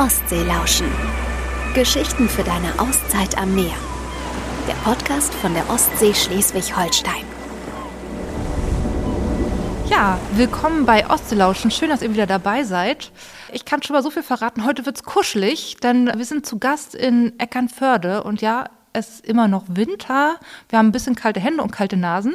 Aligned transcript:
Ostsee 0.00 0.44
lauschen. 0.44 0.86
Geschichten 1.74 2.26
für 2.26 2.42
deine 2.42 2.72
Auszeit 2.78 3.36
am 3.36 3.54
Meer. 3.54 3.74
Der 4.66 4.72
Podcast 4.76 5.34
von 5.34 5.52
der 5.52 5.68
Ostsee 5.68 6.14
Schleswig-Holstein. 6.14 7.26
Ja, 9.90 10.18
willkommen 10.32 10.86
bei 10.86 11.06
Ostseelauschen. 11.10 11.70
Schön, 11.70 11.90
dass 11.90 12.00
ihr 12.00 12.14
wieder 12.14 12.26
dabei 12.26 12.64
seid. 12.64 13.12
Ich 13.52 13.66
kann 13.66 13.82
schon 13.82 13.92
mal 13.92 14.02
so 14.02 14.10
viel 14.10 14.22
verraten. 14.22 14.64
Heute 14.64 14.86
wird's 14.86 15.02
kuschelig, 15.02 15.76
denn 15.82 16.06
wir 16.06 16.24
sind 16.24 16.46
zu 16.46 16.58
Gast 16.58 16.94
in 16.94 17.38
Eckernförde. 17.38 18.22
Und 18.22 18.40
ja, 18.40 18.70
es 18.92 19.08
ist 19.08 19.26
immer 19.26 19.48
noch 19.48 19.64
Winter. 19.68 20.36
Wir 20.68 20.78
haben 20.78 20.88
ein 20.88 20.92
bisschen 20.92 21.14
kalte 21.14 21.40
Hände 21.40 21.62
und 21.62 21.70
kalte 21.70 21.96
Nasen. 21.96 22.34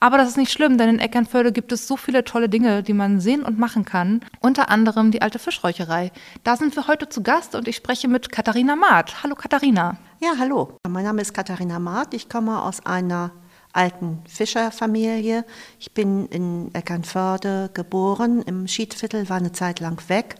Aber 0.00 0.18
das 0.18 0.30
ist 0.30 0.36
nicht 0.36 0.52
schlimm, 0.52 0.78
denn 0.78 0.88
in 0.88 0.98
Eckernförde 0.98 1.52
gibt 1.52 1.72
es 1.72 1.86
so 1.86 1.96
viele 1.96 2.24
tolle 2.24 2.48
Dinge, 2.48 2.82
die 2.82 2.92
man 2.92 3.20
sehen 3.20 3.42
und 3.42 3.58
machen 3.58 3.84
kann. 3.84 4.20
Unter 4.40 4.68
anderem 4.68 5.10
die 5.10 5.22
alte 5.22 5.38
Fischräucherei. 5.38 6.10
Da 6.44 6.56
sind 6.56 6.74
wir 6.74 6.88
heute 6.88 7.08
zu 7.08 7.22
Gast 7.22 7.54
und 7.54 7.68
ich 7.68 7.76
spreche 7.76 8.08
mit 8.08 8.32
Katharina 8.32 8.74
Maat. 8.74 9.22
Hallo 9.22 9.34
Katharina. 9.34 9.96
Ja, 10.20 10.32
hallo. 10.38 10.76
Mein 10.88 11.04
Name 11.04 11.22
ist 11.22 11.34
Katharina 11.34 11.78
Maat. 11.78 12.14
Ich 12.14 12.28
komme 12.28 12.62
aus 12.62 12.84
einer 12.84 13.30
alten 13.72 14.22
Fischerfamilie. 14.28 15.44
Ich 15.78 15.92
bin 15.92 16.26
in 16.26 16.74
Eckernförde 16.74 17.70
geboren. 17.72 18.42
Im 18.42 18.66
Schiedviertel 18.66 19.28
war 19.28 19.36
eine 19.36 19.52
Zeit 19.52 19.80
lang 19.80 20.02
weg. 20.08 20.34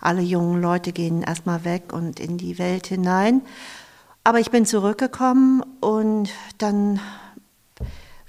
Alle 0.00 0.22
jungen 0.22 0.60
Leute 0.60 0.92
gehen 0.92 1.22
erstmal 1.22 1.64
weg 1.64 1.92
und 1.92 2.18
in 2.18 2.38
die 2.38 2.58
Welt 2.58 2.86
hinein. 2.86 3.42
Aber 4.24 4.38
ich 4.38 4.50
bin 4.50 4.66
zurückgekommen 4.66 5.62
und 5.80 6.30
dann 6.58 7.00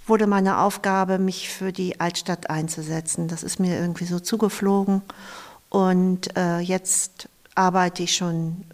wurde 0.07 0.27
meine 0.27 0.59
Aufgabe, 0.59 1.19
mich 1.19 1.49
für 1.49 1.71
die 1.71 1.99
Altstadt 1.99 2.49
einzusetzen. 2.49 3.27
Das 3.27 3.43
ist 3.43 3.59
mir 3.59 3.79
irgendwie 3.79 4.05
so 4.05 4.19
zugeflogen. 4.19 5.01
Und 5.69 6.35
äh, 6.35 6.59
jetzt 6.59 7.29
arbeite 7.55 8.03
ich 8.03 8.15
schon 8.15 8.65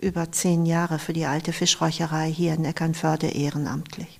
über 0.00 0.32
zehn 0.32 0.64
Jahre 0.64 0.98
für 0.98 1.12
die 1.12 1.26
alte 1.26 1.52
Fischräucherei 1.52 2.30
hier 2.30 2.54
in 2.54 2.64
Eckernförde 2.64 3.26
ehrenamtlich. 3.28 4.18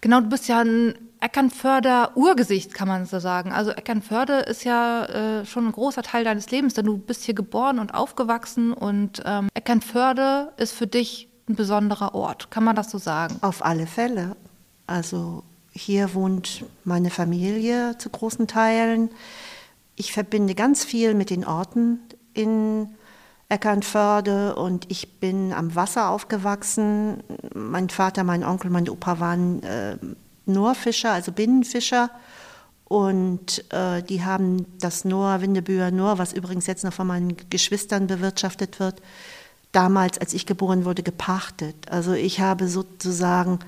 Genau, 0.00 0.20
du 0.20 0.28
bist 0.28 0.48
ja 0.48 0.60
ein 0.60 0.94
Eckernförder 1.20 2.16
Urgesicht, 2.16 2.72
kann 2.72 2.88
man 2.88 3.04
so 3.04 3.18
sagen. 3.18 3.52
Also 3.52 3.72
Eckernförde 3.72 4.38
ist 4.40 4.64
ja 4.64 5.04
äh, 5.04 5.46
schon 5.46 5.66
ein 5.66 5.72
großer 5.72 6.02
Teil 6.02 6.24
deines 6.24 6.50
Lebens, 6.50 6.74
denn 6.74 6.86
du 6.86 6.96
bist 6.96 7.24
hier 7.24 7.34
geboren 7.34 7.78
und 7.78 7.92
aufgewachsen 7.92 8.72
und 8.72 9.22
ähm, 9.26 9.48
Eckernförde 9.52 10.52
ist 10.56 10.72
für 10.72 10.86
dich 10.86 11.29
ein 11.50 11.56
besonderer 11.56 12.14
Ort. 12.14 12.50
Kann 12.50 12.64
man 12.64 12.76
das 12.76 12.90
so 12.90 12.98
sagen? 12.98 13.36
Auf 13.42 13.64
alle 13.64 13.86
Fälle. 13.86 14.36
Also 14.86 15.42
hier 15.72 16.14
wohnt 16.14 16.64
meine 16.84 17.10
Familie 17.10 17.96
zu 17.98 18.08
großen 18.10 18.46
Teilen. 18.46 19.10
Ich 19.96 20.12
verbinde 20.12 20.54
ganz 20.54 20.84
viel 20.84 21.14
mit 21.14 21.30
den 21.30 21.44
Orten 21.44 22.00
in 22.32 22.88
Eckernförde 23.48 24.54
und 24.54 24.90
ich 24.90 25.20
bin 25.20 25.52
am 25.52 25.74
Wasser 25.74 26.08
aufgewachsen. 26.10 27.22
Mein 27.54 27.90
Vater, 27.90 28.24
mein 28.24 28.44
Onkel, 28.44 28.70
mein 28.70 28.88
Opa 28.88 29.20
waren 29.20 29.62
äh, 29.62 29.96
Noorfischer, 30.46 31.12
also 31.12 31.32
Binnenfischer. 31.32 32.10
Und 32.84 33.64
äh, 33.72 34.02
die 34.02 34.24
haben 34.24 34.66
das 34.80 35.04
Noor, 35.04 35.40
Windebüher 35.40 35.90
Noor, 35.90 36.18
was 36.18 36.32
übrigens 36.32 36.66
jetzt 36.66 36.82
noch 36.82 36.92
von 36.92 37.06
meinen 37.06 37.36
Geschwistern 37.48 38.08
bewirtschaftet 38.08 38.80
wird, 38.80 39.00
damals, 39.72 40.18
als 40.18 40.34
ich 40.34 40.46
geboren 40.46 40.84
wurde, 40.84 41.02
gepachtet. 41.02 41.76
Also 41.90 42.12
ich 42.12 42.40
habe 42.40 42.68
sozusagen 42.68 43.60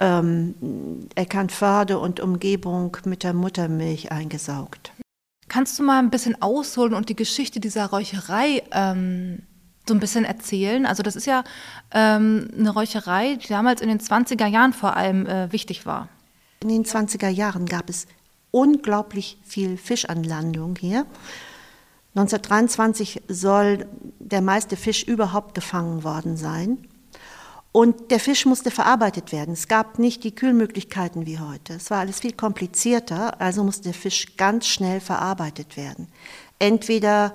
ähm, 0.00 0.54
Eckernförde 1.14 1.98
und 1.98 2.20
Umgebung 2.20 2.96
mit 3.04 3.22
der 3.22 3.34
Muttermilch 3.34 4.10
eingesaugt. 4.10 4.92
Kannst 5.48 5.78
du 5.78 5.82
mal 5.82 5.98
ein 5.98 6.10
bisschen 6.10 6.40
ausholen 6.40 6.94
und 6.94 7.08
die 7.08 7.16
Geschichte 7.16 7.60
dieser 7.60 7.86
Räucherei 7.86 8.62
ähm, 8.72 9.42
so 9.86 9.94
ein 9.94 10.00
bisschen 10.00 10.24
erzählen? 10.24 10.86
Also 10.86 11.02
das 11.02 11.16
ist 11.16 11.26
ja 11.26 11.44
ähm, 11.92 12.48
eine 12.58 12.70
Räucherei, 12.70 13.36
die 13.36 13.48
damals 13.48 13.80
in 13.80 13.88
den 13.88 14.00
20er 14.00 14.46
Jahren 14.46 14.72
vor 14.72 14.96
allem 14.96 15.26
äh, 15.26 15.52
wichtig 15.52 15.86
war. 15.86 16.08
In 16.62 16.70
den 16.70 16.84
20er 16.84 17.28
Jahren 17.28 17.66
gab 17.66 17.90
es 17.90 18.06
unglaublich 18.50 19.38
viel 19.44 19.76
Fischanlandung 19.76 20.76
hier. 20.80 21.06
1923 22.16 23.22
soll 23.28 23.86
der 24.20 24.40
meiste 24.40 24.76
Fisch 24.76 25.02
überhaupt 25.02 25.54
gefangen 25.54 26.04
worden 26.04 26.36
sein. 26.36 26.86
Und 27.72 28.12
der 28.12 28.20
Fisch 28.20 28.46
musste 28.46 28.70
verarbeitet 28.70 29.32
werden. 29.32 29.54
Es 29.54 29.66
gab 29.66 29.98
nicht 29.98 30.22
die 30.22 30.32
Kühlmöglichkeiten 30.32 31.26
wie 31.26 31.40
heute. 31.40 31.74
Es 31.74 31.90
war 31.90 31.98
alles 31.98 32.20
viel 32.20 32.32
komplizierter, 32.32 33.40
also 33.40 33.64
musste 33.64 33.82
der 33.82 33.94
Fisch 33.94 34.36
ganz 34.36 34.68
schnell 34.68 35.00
verarbeitet 35.00 35.76
werden. 35.76 36.06
Entweder 36.60 37.34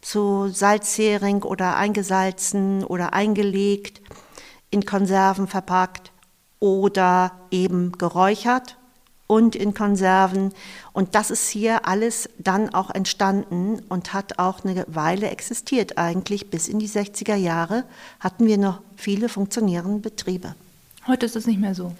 zu 0.00 0.48
Salzhering 0.48 1.44
oder 1.44 1.76
eingesalzen 1.76 2.82
oder 2.82 3.12
eingelegt, 3.12 4.00
in 4.70 4.84
Konserven 4.84 5.46
verpackt 5.46 6.10
oder 6.58 7.32
eben 7.52 7.92
geräuchert 7.92 8.77
und 9.28 9.54
in 9.54 9.74
Konserven. 9.74 10.52
Und 10.92 11.14
das 11.14 11.30
ist 11.30 11.48
hier 11.48 11.86
alles 11.86 12.28
dann 12.38 12.74
auch 12.74 12.90
entstanden 12.90 13.80
und 13.88 14.12
hat 14.12 14.40
auch 14.40 14.64
eine 14.64 14.84
Weile 14.88 15.30
existiert. 15.30 15.96
Eigentlich 15.96 16.50
bis 16.50 16.66
in 16.66 16.80
die 16.80 16.88
60er 16.88 17.36
Jahre 17.36 17.84
hatten 18.18 18.46
wir 18.46 18.58
noch 18.58 18.80
viele 18.96 19.28
funktionierende 19.28 20.00
Betriebe. 20.00 20.56
Heute 21.06 21.26
ist 21.26 21.36
es 21.36 21.46
nicht 21.46 21.60
mehr 21.60 21.76
so. 21.76 21.92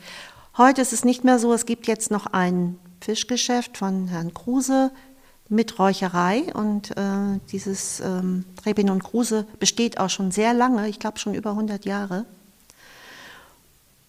Heute 0.57 0.83
ist 0.83 0.93
es 0.93 1.05
nicht 1.05 1.23
mehr 1.23 1.39
so. 1.39 1.53
Es 1.53 1.67
gibt 1.67 1.87
jetzt 1.87 2.11
noch 2.11 2.27
ein 2.27 2.79
Fischgeschäft 3.01 3.77
von 3.77 4.09
Herrn 4.09 4.35
Kruse 4.35 4.91
mit 5.49 5.79
Räucherei 5.79 6.53
und 6.55 6.97
äh, 6.97 7.39
dieses 7.53 8.01
ähm, 8.01 8.45
Rebin 8.67 8.91
und 8.91 9.05
Kruse 9.05 9.47
besteht 9.61 10.01
auch 10.01 10.11
schon 10.11 10.31
sehr 10.31 10.53
lange, 10.53 10.89
ich 10.89 10.99
glaube 10.99 11.19
schon 11.19 11.35
über 11.35 11.51
100 11.51 11.85
Jahre. 11.85 12.27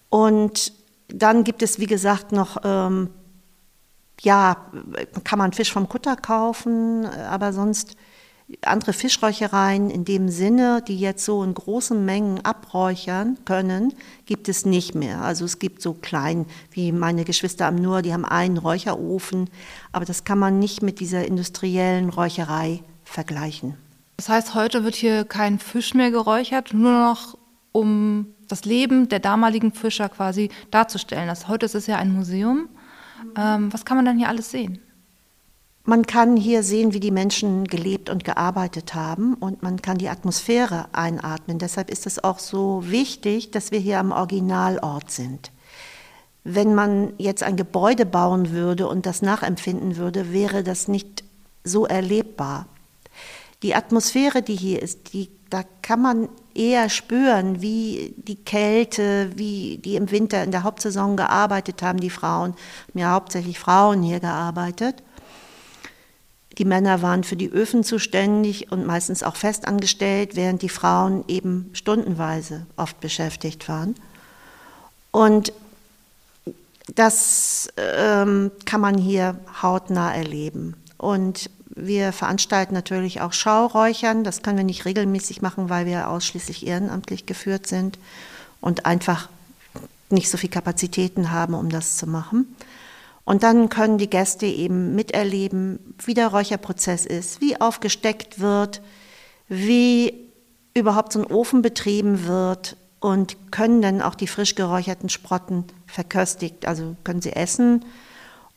Und 0.10 0.74
dann 1.14 1.44
gibt 1.44 1.62
es, 1.62 1.80
wie 1.80 1.86
gesagt, 1.86 2.32
noch, 2.32 2.58
ähm, 2.64 3.10
ja, 4.22 4.58
kann 5.24 5.40
man 5.40 5.54
Fisch 5.54 5.72
vom 5.72 5.88
Kutter 5.88 6.16
kaufen, 6.16 7.06
aber 7.06 7.54
sonst 7.54 7.96
andere 8.64 8.94
Fischräuchereien 8.94 9.90
in 9.90 10.06
dem 10.06 10.30
Sinne, 10.30 10.84
die 10.88 11.00
jetzt 11.00 11.24
so 11.24 11.44
in 11.44 11.54
großen 11.54 12.04
Mengen 12.04 12.44
abräuchern 12.44 13.38
können, 13.46 13.94
gibt 14.26 14.50
es 14.50 14.66
nicht 14.66 14.96
mehr. 14.96 15.22
Also 15.22 15.46
es 15.46 15.60
gibt 15.60 15.82
so 15.82 15.94
klein, 15.94 16.46
wie 16.72 16.92
meine 16.92 17.26
Geschwister 17.26 17.68
am 17.68 17.76
Nur, 17.76 18.02
die 18.02 18.12
haben 18.12 18.26
einen 18.26 18.58
Räucherofen, 18.58 19.50
aber 19.92 20.06
das 20.06 20.24
kann 20.24 20.40
man 20.40 20.60
nicht 20.60 20.82
mit 20.82 21.00
dieser 21.00 21.26
industriellen 21.26 22.10
Räucherei 22.10 22.84
vergleichen. 23.04 23.76
Das 24.18 24.30
heißt, 24.30 24.56
heute 24.56 24.84
wird 24.84 24.96
hier 24.96 25.26
kein 25.26 25.60
Fisch 25.60 25.94
mehr 25.94 26.12
geräuchert, 26.12 26.74
nur 26.74 26.92
noch 26.92 27.38
um 27.72 28.34
das 28.50 28.66
Leben 28.66 29.08
der 29.08 29.20
damaligen 29.20 29.72
Fischer 29.72 30.10
quasi 30.10 30.50
darzustellen. 30.72 31.28
Das, 31.28 31.48
heute 31.48 31.66
ist 31.66 31.76
es 31.76 31.88
ja 31.88 31.98
ein 31.98 32.14
Museum. 32.14 32.68
Ähm, 33.38 33.72
was 33.72 33.86
kann 33.86 33.98
man 33.98 34.06
dann 34.06 34.18
hier 34.18 34.28
alles 34.28 34.52
sehen? 34.52 34.80
Man 35.84 36.06
kann 36.06 36.38
hier 36.38 36.62
sehen, 36.62 36.94
wie 36.94 37.00
die 37.00 37.12
Menschen 37.12 37.64
gelebt 37.64 38.10
und 38.10 38.24
gearbeitet 38.24 38.94
haben 38.94 39.34
und 39.34 39.64
man 39.64 39.82
kann 39.82 39.98
die 39.98 40.10
Atmosphäre 40.10 40.86
einatmen. 40.92 41.58
Deshalb 41.58 41.90
ist 41.90 42.06
es 42.06 42.24
auch 42.24 42.38
so 42.38 42.84
wichtig, 42.86 43.52
dass 43.52 43.72
wir 43.72 43.80
hier 43.80 44.00
am 44.00 44.12
Originalort 44.12 45.10
sind. 45.10 45.52
Wenn 46.44 46.76
man 46.76 47.14
jetzt 47.18 47.44
ein 47.44 47.56
Gebäude 47.56 48.06
bauen 48.06 48.52
würde 48.52 48.88
und 48.88 49.06
das 49.06 49.22
nachempfinden 49.22 49.98
würde, 49.98 50.32
wäre 50.32 50.64
das 50.64 50.88
nicht 50.88 51.24
so 51.64 51.86
erlebbar. 51.86 52.68
Die 53.64 53.76
Atmosphäre, 53.76 54.42
die 54.42 54.56
hier 54.56 54.82
ist, 54.82 55.14
die, 55.14 55.30
da 55.50 55.64
kann 55.82 56.02
man 56.02 56.30
eher 56.56 56.90
spüren, 56.90 57.62
wie 57.62 58.14
die 58.18 58.36
Kälte, 58.36 59.32
wie 59.36 59.78
die 59.78 59.96
im 59.96 60.12
Winter 60.12 60.44
in 60.44 60.52
der 60.52 60.64
Hauptsaison 60.64 61.18
gearbeitet 61.18 61.82
haben, 61.82 62.00
die 62.00 62.10
Frauen. 62.10 62.56
Mir 62.94 63.02
ja 63.02 63.12
hauptsächlich 63.12 63.60
Frauen 63.60 64.04
hier 64.04 64.20
gearbeitet. 64.20 65.04
Die 66.58 66.66
Männer 66.66 67.02
waren 67.02 67.24
für 67.24 67.38
die 67.38 67.50
Öfen 67.50 67.84
zuständig 67.84 68.72
und 68.72 68.86
meistens 68.86 69.24
auch 69.24 69.38
festangestellt, 69.38 70.36
während 70.36 70.62
die 70.62 70.70
Frauen 70.70 71.24
eben 71.28 71.70
stundenweise 71.74 72.66
oft 72.76 73.00
beschäftigt 73.00 73.70
waren. 73.70 73.96
Und 75.12 75.54
das 76.96 77.70
ähm, 77.78 78.52
kann 78.66 78.82
man 78.82 78.98
hier 78.98 79.40
hautnah 79.62 80.14
erleben. 80.14 80.76
Und 80.98 81.50
wir 81.86 82.12
veranstalten 82.12 82.74
natürlich 82.74 83.22
auch 83.22 83.34
Schauräuchern. 83.34 84.24
Das 84.24 84.42
können 84.42 84.58
wir 84.58 84.64
nicht 84.64 84.86
regelmäßig 84.86 85.42
machen, 85.42 85.70
weil 85.70 85.86
wir 85.86 86.10
ausschließlich 86.10 86.66
ehrenamtlich 86.66 87.26
geführt 87.26 87.68
sind 87.68 88.00
und 88.62 88.86
einfach 88.86 89.30
nicht 90.10 90.30
so 90.30 90.38
viel 90.38 90.50
Kapazitäten 90.50 91.32
haben, 91.32 91.54
um 91.54 91.70
das 91.70 91.98
zu 91.98 92.08
machen. 92.08 92.56
Und 93.26 93.44
dann 93.44 93.70
können 93.70 94.00
die 94.00 94.10
Gäste 94.10 94.48
eben 94.48 94.96
miterleben, 94.96 95.96
wie 96.04 96.16
der 96.16 96.30
Räucherprozess 96.30 97.06
ist, 97.06 97.42
wie 97.42 97.62
aufgesteckt 97.62 98.40
wird, 98.40 98.82
wie 99.48 100.14
überhaupt 100.74 101.14
so 101.14 101.20
ein 101.20 101.32
Ofen 101.32 101.62
betrieben 101.62 102.26
wird 102.26 102.76
und 103.00 103.38
können 103.52 103.82
dann 103.82 104.02
auch 104.02 104.16
die 104.16 104.28
frisch 104.28 104.56
geräucherten 104.56 105.10
Sprotten 105.10 105.66
verköstigt, 105.86 106.66
also 106.66 106.96
können 107.04 107.22
sie 107.22 107.34
essen 107.34 107.86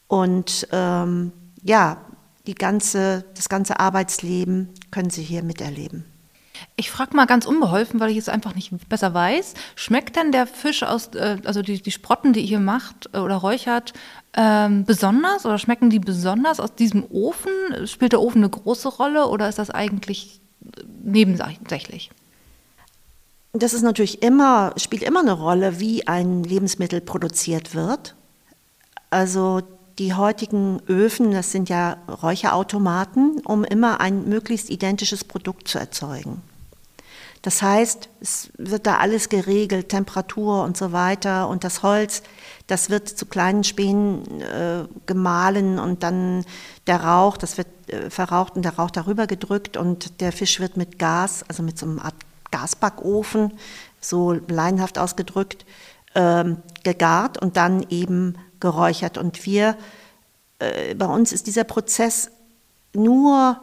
und 0.09 0.69
ähm, 0.73 1.33
ja, 1.63 1.99
die 2.47 2.55
ganze, 2.55 3.25
das 3.35 3.49
ganze 3.49 3.79
Arbeitsleben 3.79 4.69
können 4.91 5.11
Sie 5.11 5.23
hier 5.23 5.43
miterleben. 5.43 6.05
Ich 6.77 6.91
frage 6.91 7.17
mal 7.17 7.27
ganz 7.27 7.47
unbeholfen, 7.47 8.01
weil 8.01 8.11
ich 8.11 8.17
es 8.17 8.29
einfach 8.29 8.55
nicht 8.55 8.89
besser 8.89 9.15
weiß. 9.15 9.55
Schmeckt 9.75 10.17
denn 10.17 10.33
der 10.33 10.47
Fisch 10.47 10.83
aus, 10.83 11.09
äh, 11.09 11.39
also 11.45 11.63
die, 11.63 11.83
die 11.83 11.91
Sprotten, 11.91 12.33
die 12.33 12.41
ihr 12.41 12.61
macht 12.61 13.11
äh, 13.13 13.19
oder 13.19 13.37
räuchert, 13.37 13.93
ähm, 14.35 14.85
besonders 14.85 15.45
oder 15.45 15.59
schmecken 15.59 15.91
die 15.91 15.99
besonders 15.99 16.61
aus 16.61 16.75
diesem 16.75 17.05
Ofen? 17.11 17.53
Spielt 17.87 18.13
der 18.13 18.21
Ofen 18.21 18.39
eine 18.39 18.51
große 18.51 18.89
Rolle 18.89 19.27
oder 19.29 19.49
ist 19.49 19.59
das 19.59 19.71
eigentlich 19.71 20.41
nebensächlich? 21.03 22.11
Das 23.53 23.75
ist 23.75 23.83
natürlich 23.83 24.23
immer, 24.23 24.73
spielt 24.79 25.03
immer 25.03 25.21
eine 25.21 25.33
Rolle, 25.33 25.79
wie 25.79 26.07
ein 26.07 26.43
Lebensmittel 26.43 27.01
produziert 27.03 27.75
wird. 27.75 28.15
Also 29.11 29.61
die 29.99 30.15
heutigen 30.15 30.81
Öfen, 30.89 31.33
das 31.33 31.53
sind 31.53 31.69
ja 31.69 31.99
Räucherautomaten, 32.23 33.41
um 33.45 33.65
immer 33.65 34.01
ein 34.01 34.29
möglichst 34.29 34.71
identisches 34.71 35.25
Produkt 35.25 35.69
zu 35.69 35.79
erzeugen. 35.79 36.43
Das 37.43 37.61
heißt, 37.61 38.09
es 38.21 38.51
wird 38.57 38.87
da 38.87 38.99
alles 38.99 39.29
geregelt, 39.29 39.89
Temperatur 39.89 40.63
und 40.63 40.77
so 40.77 40.93
weiter. 40.93 41.49
Und 41.49 41.65
das 41.65 41.83
Holz, 41.83 42.23
das 42.69 42.89
wird 42.89 43.09
zu 43.09 43.27
kleinen 43.27 43.65
Spänen 43.65 44.41
äh, 44.41 44.85
gemahlen 45.07 45.81
und 45.81 46.05
dann 46.05 46.45
der 46.87 47.03
Rauch, 47.03 47.37
das 47.37 47.59
wird 47.59 47.67
äh, 47.89 48.11
verraucht 48.11 48.55
und 48.55 48.65
der 48.65 48.77
Rauch 48.77 48.93
darüber 48.93 49.27
gedrückt 49.27 49.77
und 49.77 50.21
der 50.21 50.31
Fisch 50.31 50.61
wird 50.61 50.77
mit 50.77 51.01
Gas, 51.01 51.45
also 51.49 51.65
mit 51.65 51.77
so 51.77 51.87
einer 51.87 52.05
Art 52.05 52.15
Gasbackofen, 52.53 53.53
so 54.01 54.33
leinhaft 54.33 54.99
ausgedrückt, 54.99 55.67
äh, 56.15 56.45
gegart 56.85 57.41
und 57.41 57.57
dann 57.57 57.85
eben 57.91 58.37
geräuchert. 58.61 59.19
Und 59.19 59.45
wir, 59.47 59.77
äh, 60.59 60.95
bei 60.95 61.07
uns 61.07 61.33
ist 61.33 61.47
dieser 61.47 61.65
Prozess 61.65 62.31
nur 62.95 63.61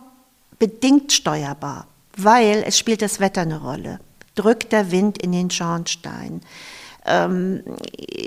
bedingt 0.58 1.14
steuerbar 1.14 1.86
weil 2.24 2.64
es 2.66 2.78
spielt 2.78 3.02
das 3.02 3.20
Wetter 3.20 3.42
eine 3.42 3.62
Rolle. 3.62 4.00
Drückt 4.36 4.72
der 4.72 4.92
Wind 4.92 5.22
in 5.22 5.32
den 5.32 5.50
Schornstein? 5.50 6.42
Ähm, 7.06 7.64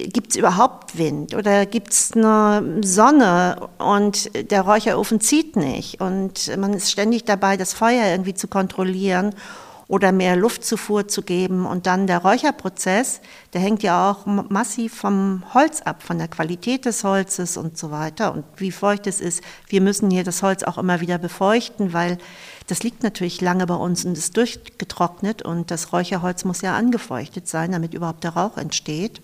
gibt 0.07 0.31
es 0.31 0.37
überhaupt 0.37 0.97
Wind 0.97 1.35
oder 1.35 1.67
gibt 1.67 1.93
es 1.93 2.13
eine 2.13 2.81
Sonne 2.83 3.69
und 3.79 4.31
der 4.51 4.63
Räucherofen 4.63 5.21
zieht 5.21 5.57
nicht 5.57 6.01
und 6.01 6.57
man 6.57 6.73
ist 6.73 6.91
ständig 6.91 7.25
dabei, 7.25 7.57
das 7.57 7.75
Feuer 7.75 8.07
irgendwie 8.07 8.35
zu 8.35 8.49
kontrollieren 8.49 9.35
oder 9.93 10.11
mehr 10.11 10.37
Luftzufuhr 10.37 11.06
zu 11.06 11.21
geben. 11.21 11.67
Und 11.67 11.87
dann 11.87 12.06
der 12.06 12.21
Räucherprozess, 12.21 13.21
der 13.53 13.61
hängt 13.61 13.83
ja 13.83 14.11
auch 14.11 14.25
massiv 14.25 14.94
vom 14.94 15.43
Holz 15.53 15.83
ab, 15.83 16.03
von 16.03 16.17
der 16.17 16.29
Qualität 16.29 16.87
des 16.87 17.05
Holzes 17.05 17.59
und 17.59 17.77
so 17.77 17.91
weiter 17.91 18.33
und 18.33 18.47
wie 18.56 18.71
feucht 18.71 19.06
es 19.06 19.21
ist. 19.21 19.43
Wir 19.69 19.83
müssen 19.83 20.11
hier 20.11 20.25
das 20.25 20.43
Holz 20.43 20.62
auch 20.62 20.79
immer 20.79 21.03
wieder 21.03 21.19
befeuchten, 21.19 21.93
weil 21.93 22.17
das 22.69 22.83
liegt 22.83 23.03
natürlich 23.03 23.43
lange 23.43 23.67
bei 23.67 23.75
uns 23.75 24.06
und 24.06 24.17
ist 24.17 24.35
durchgetrocknet 24.39 25.43
und 25.43 25.71
das 25.71 25.93
Räucherholz 25.93 26.45
muss 26.45 26.62
ja 26.62 26.75
angefeuchtet 26.75 27.47
sein, 27.47 27.73
damit 27.73 27.93
überhaupt 27.93 28.25
der 28.25 28.35
Rauch 28.35 28.56
entsteht. 28.56 29.21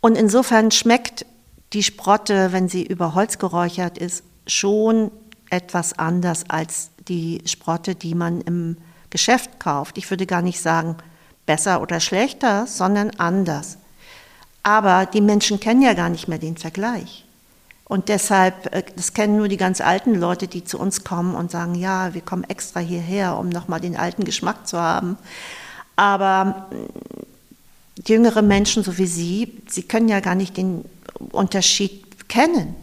Und 0.00 0.18
insofern 0.18 0.72
schmeckt 0.72 1.26
die 1.74 1.84
Sprotte, 1.84 2.50
wenn 2.50 2.68
sie 2.68 2.84
über 2.84 3.14
Holz 3.14 3.38
geräuchert 3.38 3.98
ist, 3.98 4.24
schon 4.48 5.12
etwas 5.48 5.96
anders 5.96 6.50
als 6.50 6.90
die 7.06 7.40
Sprotte, 7.46 7.94
die 7.94 8.16
man 8.16 8.40
im 8.40 8.78
Geschäft 9.10 9.58
kauft. 9.58 9.98
Ich 9.98 10.08
würde 10.10 10.26
gar 10.26 10.42
nicht 10.42 10.60
sagen 10.60 10.96
besser 11.46 11.80
oder 11.80 11.98
schlechter, 12.00 12.66
sondern 12.66 13.10
anders. 13.18 13.78
Aber 14.62 15.06
die 15.06 15.22
Menschen 15.22 15.60
kennen 15.60 15.82
ja 15.82 15.94
gar 15.94 16.10
nicht 16.10 16.28
mehr 16.28 16.38
den 16.38 16.56
Vergleich. 16.56 17.24
Und 17.84 18.10
deshalb, 18.10 18.72
äh, 18.74 18.84
das 18.96 19.14
kennen 19.14 19.38
nur 19.38 19.48
die 19.48 19.56
ganz 19.56 19.80
alten 19.80 20.14
Leute, 20.14 20.46
die 20.46 20.62
zu 20.62 20.78
uns 20.78 21.04
kommen 21.04 21.34
und 21.34 21.50
sagen, 21.50 21.74
ja, 21.74 22.12
wir 22.12 22.20
kommen 22.20 22.44
extra 22.44 22.80
hierher, 22.80 23.38
um 23.38 23.48
nochmal 23.48 23.80
den 23.80 23.96
alten 23.96 24.24
Geschmack 24.24 24.68
zu 24.68 24.78
haben. 24.78 25.16
Aber 25.96 26.68
mm, 26.70 28.06
jüngere 28.06 28.42
Menschen, 28.42 28.84
so 28.84 28.98
wie 28.98 29.06
Sie, 29.06 29.62
Sie 29.68 29.82
können 29.82 30.08
ja 30.08 30.20
gar 30.20 30.34
nicht 30.34 30.56
den 30.58 30.84
Unterschied 31.32 32.28
kennen. 32.28 32.76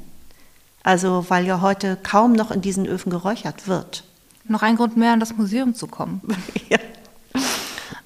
Also, 0.81 1.25
weil 1.29 1.45
ja 1.45 1.61
heute 1.61 1.97
kaum 2.01 2.33
noch 2.33 2.51
in 2.51 2.61
diesen 2.61 2.87
Öfen 2.87 3.11
geräuchert 3.11 3.67
wird. 3.67 4.03
Noch 4.47 4.61
ein 4.61 4.75
Grund 4.75 4.95
mehr, 4.95 5.13
in 5.13 5.19
das 5.19 5.35
Museum 5.35 5.73
zu 5.73 5.87
kommen. 5.87 6.21
ja. 6.69 6.77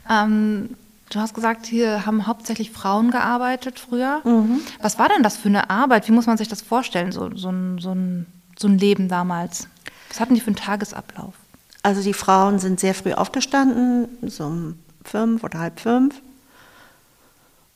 ähm, 0.10 0.76
du 1.10 1.20
hast 1.20 1.34
gesagt, 1.34 1.66
hier 1.66 2.06
haben 2.06 2.28
hauptsächlich 2.28 2.72
Frauen 2.72 3.12
gearbeitet 3.12 3.80
früher. 3.80 4.22
Mhm. 4.24 4.62
Was 4.82 4.98
war 5.00 5.10
denn 5.10 5.24
das 5.24 5.38
für 5.38 5.50
eine 5.50 5.70
Arbeit? 5.70 6.08
Wie 6.08 6.12
muss 6.14 6.28
man 6.28 6.38
sich 6.38 6.48
das 6.48 6.62
vorstellen, 6.62 7.12
so, 7.12 7.36
so, 7.36 7.50
ein, 7.50 7.80
so, 7.80 7.92
ein, 7.92 8.26
so 8.58 8.68
ein 8.68 8.78
Leben 8.78 9.10
damals? 9.10 9.68
Was 10.10 10.20
hatten 10.20 10.34
die 10.34 10.42
für 10.42 10.48
einen 10.48 10.56
Tagesablauf? 10.56 11.34
Also 11.84 12.02
die 12.02 12.14
Frauen 12.14 12.60
sind 12.60 12.80
sehr 12.80 12.94
früh 12.94 13.14
aufgestanden, 13.14 14.08
so 14.30 14.46
um 14.46 14.80
fünf 15.04 15.44
oder 15.44 15.60
halb 15.60 15.80
fünf. 15.80 16.22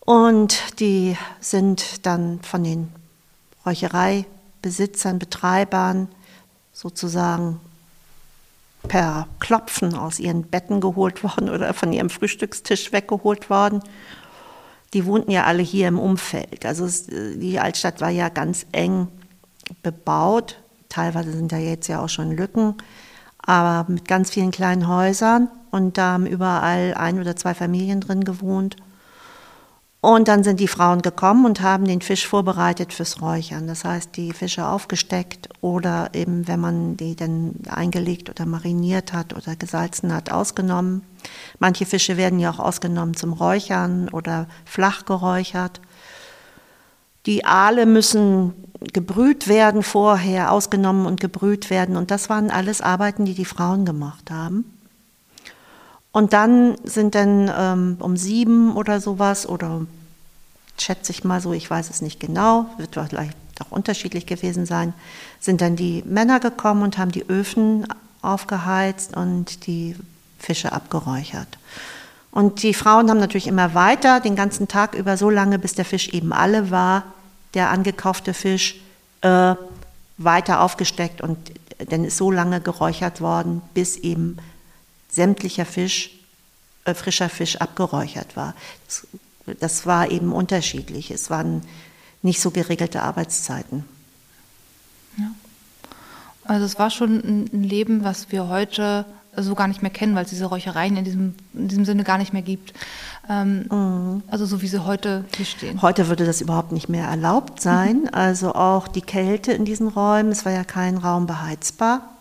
Und 0.01 0.79
die 0.79 1.17
sind 1.39 2.05
dann 2.05 2.41
von 2.41 2.63
den 2.63 2.89
Räuchereibesitzern, 3.65 5.19
Betreibern 5.19 6.09
sozusagen 6.73 7.61
per 8.87 9.27
Klopfen 9.39 9.95
aus 9.95 10.19
ihren 10.19 10.43
Betten 10.43 10.81
geholt 10.81 11.23
worden 11.23 11.49
oder 11.49 11.73
von 11.73 11.93
ihrem 11.93 12.09
Frühstückstisch 12.09 12.91
weggeholt 12.91 13.49
worden. 13.49 13.81
Die 14.93 15.05
wohnten 15.05 15.31
ja 15.31 15.45
alle 15.45 15.63
hier 15.63 15.87
im 15.87 15.99
Umfeld. 15.99 16.65
Also 16.65 16.87
die 17.09 17.59
Altstadt 17.59 18.01
war 18.01 18.09
ja 18.09 18.29
ganz 18.29 18.65
eng 18.71 19.07
bebaut. 19.81 20.59
Teilweise 20.89 21.31
sind 21.31 21.51
da 21.51 21.57
jetzt 21.57 21.87
ja 21.87 21.99
auch 22.03 22.09
schon 22.09 22.31
Lücken, 22.31 22.75
aber 23.39 23.89
mit 23.91 24.07
ganz 24.07 24.29
vielen 24.29 24.51
kleinen 24.51 24.87
Häusern. 24.87 25.49
Und 25.71 25.97
da 25.97 26.13
haben 26.13 26.27
überall 26.27 26.93
ein 26.93 27.19
oder 27.19 27.35
zwei 27.35 27.55
Familien 27.55 28.01
drin 28.01 28.23
gewohnt. 28.23 28.75
Und 30.03 30.27
dann 30.27 30.43
sind 30.43 30.59
die 30.59 30.67
Frauen 30.67 31.01
gekommen 31.01 31.45
und 31.45 31.61
haben 31.61 31.85
den 31.85 32.01
Fisch 32.01 32.27
vorbereitet 32.27 32.91
fürs 32.91 33.21
Räuchern. 33.21 33.67
Das 33.67 33.85
heißt, 33.85 34.17
die 34.17 34.33
Fische 34.33 34.67
aufgesteckt 34.67 35.47
oder 35.61 36.09
eben, 36.11 36.45
wenn 36.49 36.59
man 36.59 36.97
die 36.97 37.15
dann 37.15 37.53
eingelegt 37.69 38.29
oder 38.29 38.45
mariniert 38.45 39.13
hat 39.13 39.33
oder 39.33 39.55
gesalzen 39.55 40.13
hat, 40.13 40.29
ausgenommen. 40.29 41.03
Manche 41.57 41.85
Fische 41.85 42.17
werden 42.17 42.37
ja 42.37 42.51
auch 42.51 42.59
ausgenommen 42.59 43.13
zum 43.13 43.31
Räuchern 43.31 44.09
oder 44.09 44.47
flach 44.65 45.05
geräuchert. 45.05 45.79
Die 47.25 47.45
Aale 47.45 47.85
müssen 47.85 48.51
gebrüht 48.91 49.47
werden 49.47 49.83
vorher, 49.83 50.51
ausgenommen 50.51 51.05
und 51.05 51.21
gebrüht 51.21 51.69
werden. 51.69 51.95
Und 51.95 52.11
das 52.11 52.29
waren 52.29 52.51
alles 52.51 52.81
Arbeiten, 52.81 53.23
die 53.23 53.35
die 53.35 53.45
Frauen 53.45 53.85
gemacht 53.85 54.29
haben. 54.29 54.65
Und 56.13 56.31
dann 56.31 56.75
sind 56.83 57.15
dann 57.15 57.51
ähm, 57.57 57.97
um 57.99 58.15
sieben 58.15 58.77
oder 58.77 59.01
sowas 59.01 59.49
oder 59.49 59.81
schätze 60.77 61.11
ich 61.11 61.23
mal 61.23 61.41
so, 61.41 61.53
ich 61.53 61.69
weiß 61.69 61.89
es 61.89 62.01
nicht 62.01 62.19
genau, 62.19 62.67
wird 62.77 62.93
vielleicht 62.93 63.35
auch 63.59 63.71
unterschiedlich 63.71 64.27
gewesen 64.27 64.65
sein, 64.65 64.93
sind 65.39 65.59
dann 65.59 65.75
die 65.75 66.03
Männer 66.05 66.39
gekommen 66.39 66.83
und 66.83 66.97
haben 66.97 67.11
die 67.11 67.27
Öfen 67.27 67.87
aufgeheizt 68.21 69.17
und 69.17 69.65
die 69.65 69.95
Fische 70.37 70.71
abgeräuchert. 70.71 71.57
Und 72.31 72.61
die 72.61 72.75
Frauen 72.75 73.09
haben 73.09 73.19
natürlich 73.19 73.47
immer 73.47 73.73
weiter, 73.73 74.19
den 74.19 74.35
ganzen 74.35 74.67
Tag 74.67 74.93
über, 74.93 75.17
so 75.17 75.31
lange, 75.31 75.57
bis 75.57 75.73
der 75.73 75.85
Fisch 75.85 76.09
eben 76.09 76.31
alle 76.31 76.69
war, 76.69 77.03
der 77.55 77.71
angekaufte 77.71 78.33
Fisch, 78.33 78.81
äh, 79.21 79.55
weiter 80.17 80.61
aufgesteckt 80.61 81.21
und 81.21 81.37
dann 81.89 82.05
ist 82.05 82.17
so 82.17 82.29
lange 82.29 82.61
geräuchert 82.61 83.19
worden, 83.19 83.61
bis 83.73 83.97
eben 83.97 84.37
sämtlicher 85.13 85.65
Fisch, 85.65 86.11
äh, 86.85 86.93
frischer 86.93 87.29
Fisch 87.29 87.57
abgeräuchert 87.57 88.35
war. 88.35 88.55
Das, 88.87 89.07
das 89.59 89.85
war 89.85 90.09
eben 90.09 90.33
unterschiedlich. 90.33 91.11
Es 91.11 91.29
waren 91.29 91.61
nicht 92.21 92.41
so 92.41 92.51
geregelte 92.51 93.03
Arbeitszeiten. 93.03 93.85
Ja. 95.17 95.31
Also 96.45 96.65
es 96.65 96.79
war 96.79 96.89
schon 96.89 97.49
ein 97.53 97.63
Leben, 97.63 98.03
was 98.03 98.31
wir 98.31 98.47
heute 98.47 99.05
so 99.35 99.55
gar 99.55 99.67
nicht 99.67 99.81
mehr 99.81 99.91
kennen, 99.91 100.15
weil 100.15 100.25
es 100.25 100.29
diese 100.29 100.45
Räuchereien 100.45 100.95
in 100.95 101.03
diesem, 101.03 101.35
in 101.53 101.67
diesem 101.67 101.85
Sinne 101.85 102.03
gar 102.03 102.17
nicht 102.17 102.33
mehr 102.33 102.41
gibt. 102.41 102.73
Ähm, 103.29 103.65
mhm. 103.69 104.23
Also 104.27 104.45
so 104.45 104.61
wie 104.61 104.67
sie 104.67 104.83
heute 104.83 105.25
hier 105.35 105.45
stehen. 105.45 105.81
Heute 105.81 106.07
würde 106.07 106.25
das 106.25 106.41
überhaupt 106.41 106.71
nicht 106.71 106.89
mehr 106.89 107.07
erlaubt 107.07 107.61
sein. 107.61 108.01
Mhm. 108.01 108.09
Also 108.11 108.53
auch 108.53 108.87
die 108.87 109.01
Kälte 109.01 109.53
in 109.53 109.65
diesen 109.65 109.87
Räumen, 109.87 110.31
es 110.31 110.45
war 110.45 110.51
ja 110.51 110.63
kein 110.63 110.97
Raum 110.97 111.25
beheizbar. 111.25 112.12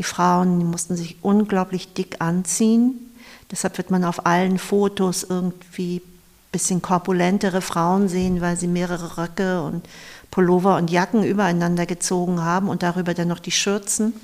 Die 0.00 0.04
Frauen 0.04 0.60
die 0.60 0.64
mussten 0.64 0.96
sich 0.96 1.18
unglaublich 1.20 1.92
dick 1.92 2.22
anziehen. 2.22 3.12
Deshalb 3.50 3.76
wird 3.76 3.90
man 3.90 4.02
auf 4.02 4.24
allen 4.24 4.56
Fotos 4.58 5.24
irgendwie 5.24 5.96
ein 5.96 6.50
bisschen 6.52 6.80
korpulentere 6.80 7.60
Frauen 7.60 8.08
sehen, 8.08 8.40
weil 8.40 8.56
sie 8.56 8.66
mehrere 8.66 9.18
Röcke 9.18 9.62
und 9.62 9.86
Pullover 10.30 10.78
und 10.78 10.90
Jacken 10.90 11.22
übereinander 11.22 11.84
gezogen 11.84 12.40
haben 12.40 12.70
und 12.70 12.82
darüber 12.82 13.12
dann 13.12 13.28
noch 13.28 13.40
die 13.40 13.50
Schürzen. 13.50 14.14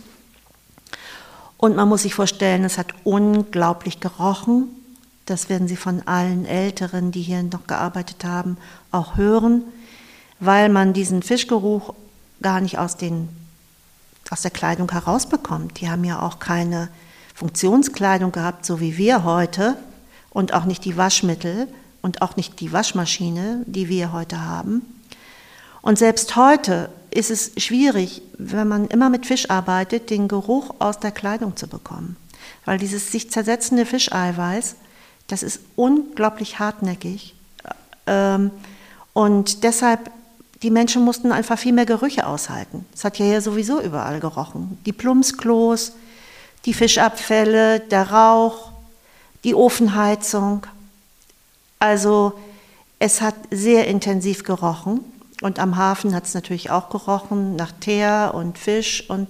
Und 1.59 1.77
man 1.77 1.91
muss 1.91 2.05
sich 2.05 2.15
vorstellen, 2.15 2.65
es 2.65 2.79
hat 2.79 2.95
unglaublich 3.05 4.01
gerochen. 4.01 4.69
Das 5.27 5.51
werden 5.51 5.69
Sie 5.69 5.77
von 5.77 6.01
allen 6.07 6.47
Älteren, 6.47 7.13
die 7.13 7.21
hier 7.21 7.43
noch 7.43 7.67
gearbeitet 7.67 8.25
haben, 8.25 8.57
auch 8.93 9.19
hören, 9.19 9.63
weil 10.41 10.71
man 10.71 10.95
diesen 10.95 11.23
Fischgeruch 11.23 11.93
gar 12.41 12.63
nicht 12.63 12.79
aus 12.79 12.97
den 12.97 13.29
aus 14.31 14.43
der 14.43 14.51
Kleidung 14.51 14.91
herausbekommt. 14.91 15.81
Die 15.81 15.89
haben 15.89 16.05
ja 16.05 16.21
auch 16.21 16.39
keine 16.39 16.89
Funktionskleidung 17.35 18.33
gehabt, 18.33 18.65
so 18.65 18.81
wie 18.81 18.97
wir 18.97 19.25
heute, 19.25 19.77
und 20.31 20.53
auch 20.53 20.65
nicht 20.65 20.85
die 20.85 20.97
Waschmittel 20.97 21.69
und 22.03 22.23
auch 22.23 22.37
nicht 22.37 22.61
die 22.61 22.73
Waschmaschine, 22.73 23.63
die 23.67 23.89
wir 23.89 24.13
heute 24.13 24.45
haben. 24.45 24.83
Und 25.83 25.99
selbst 25.99 26.37
heute 26.37 26.91
ist 27.11 27.31
es 27.31 27.53
schwierig, 27.57 28.23
wenn 28.37 28.69
man 28.69 28.89
immer 28.89 29.09
mit 29.09 29.25
Fisch 29.25 29.49
arbeitet, 29.51 30.11
den 30.11 30.29
Geruch 30.29 30.75
aus 30.79 30.99
der 30.99 31.13
Kleidung 31.13 31.57
zu 31.57 31.69
bekommen. 31.69 32.17
Weil 32.65 32.79
dieses 32.79 33.11
sich 33.11 33.31
zersetzende 33.31 33.87
Fischeiweiß, 33.87 34.77
das 35.27 35.43
ist 35.43 35.61
unglaublich 35.77 36.59
hartnäckig. 36.59 37.35
Ähm, 38.07 38.51
und 39.13 39.65
deshalb, 39.65 40.11
die 40.63 40.71
Menschen 40.71 41.05
mussten 41.05 41.33
einfach 41.33 41.59
viel 41.59 41.73
mehr 41.73 41.87
Gerüche 41.87 42.27
aushalten. 42.27 42.87
Es 42.95 43.05
hat 43.05 43.19
ja 43.19 43.41
sowieso 43.41 43.81
überall 43.81 44.21
gerochen. 44.21 44.79
Die 44.87 44.93
Plumpsklos, 44.93 45.93
die 46.65 46.75
Fischabfälle, 46.75 47.81
der 47.81 48.11
Rauch, 48.11 48.73
die 49.45 49.55
Ofenheizung. 49.55 50.67
Also 51.79 52.33
es 52.99 53.21
hat 53.21 53.35
sehr 53.51 53.87
intensiv 53.87 54.45
gerochen. 54.45 55.01
Und 55.43 55.59
am 55.59 55.77
Hafen 55.77 56.15
hat 56.15 56.25
es 56.25 56.33
natürlich 56.33 56.71
auch 56.71 56.89
gerochen 56.89 57.57
nach 57.57 57.73
Teer 57.73 58.33
und 58.35 58.59
Fisch 58.59 59.09
und 59.09 59.29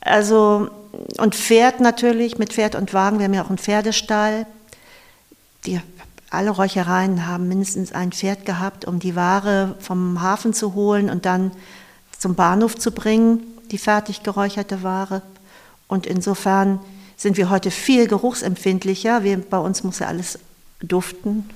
also 0.00 0.68
und 1.18 1.34
Pferd 1.34 1.80
natürlich 1.80 2.38
mit 2.38 2.52
Pferd 2.52 2.74
und 2.74 2.92
Wagen. 2.92 3.18
Wir 3.18 3.24
haben 3.24 3.34
ja 3.34 3.44
auch 3.44 3.48
einen 3.48 3.58
Pferdestall. 3.58 4.46
Die, 5.64 5.80
alle 6.32 6.50
Räuchereien 6.50 7.26
haben 7.26 7.48
mindestens 7.48 7.92
ein 7.92 8.12
Pferd 8.12 8.46
gehabt, 8.46 8.86
um 8.86 8.98
die 8.98 9.16
Ware 9.16 9.76
vom 9.80 10.22
Hafen 10.22 10.54
zu 10.54 10.74
holen 10.74 11.10
und 11.10 11.26
dann 11.26 11.52
zum 12.18 12.34
Bahnhof 12.34 12.76
zu 12.76 12.90
bringen, 12.92 13.40
die 13.70 13.78
fertig 13.78 14.22
geräucherte 14.22 14.82
Ware. 14.82 15.22
Und 15.88 16.06
insofern 16.06 16.78
sind 17.16 17.36
wir 17.36 17.50
heute 17.50 17.70
viel 17.70 18.08
geruchsempfindlicher. 18.08 19.24
Wir, 19.24 19.38
bei 19.38 19.58
uns 19.58 19.84
muss 19.84 19.98
ja 19.98 20.06
alles 20.06 20.38
duften. 20.80 21.48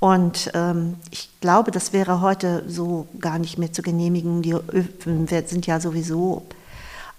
Und 0.00 0.50
ähm, 0.54 0.96
ich 1.10 1.30
glaube, 1.40 1.70
das 1.70 1.92
wäre 1.92 2.20
heute 2.20 2.64
so 2.68 3.08
gar 3.18 3.38
nicht 3.38 3.58
mehr 3.58 3.72
zu 3.72 3.82
genehmigen. 3.82 4.42
Die 4.42 4.54
Öfen 4.54 5.26
sind 5.26 5.66
ja 5.66 5.80
sowieso 5.80 6.46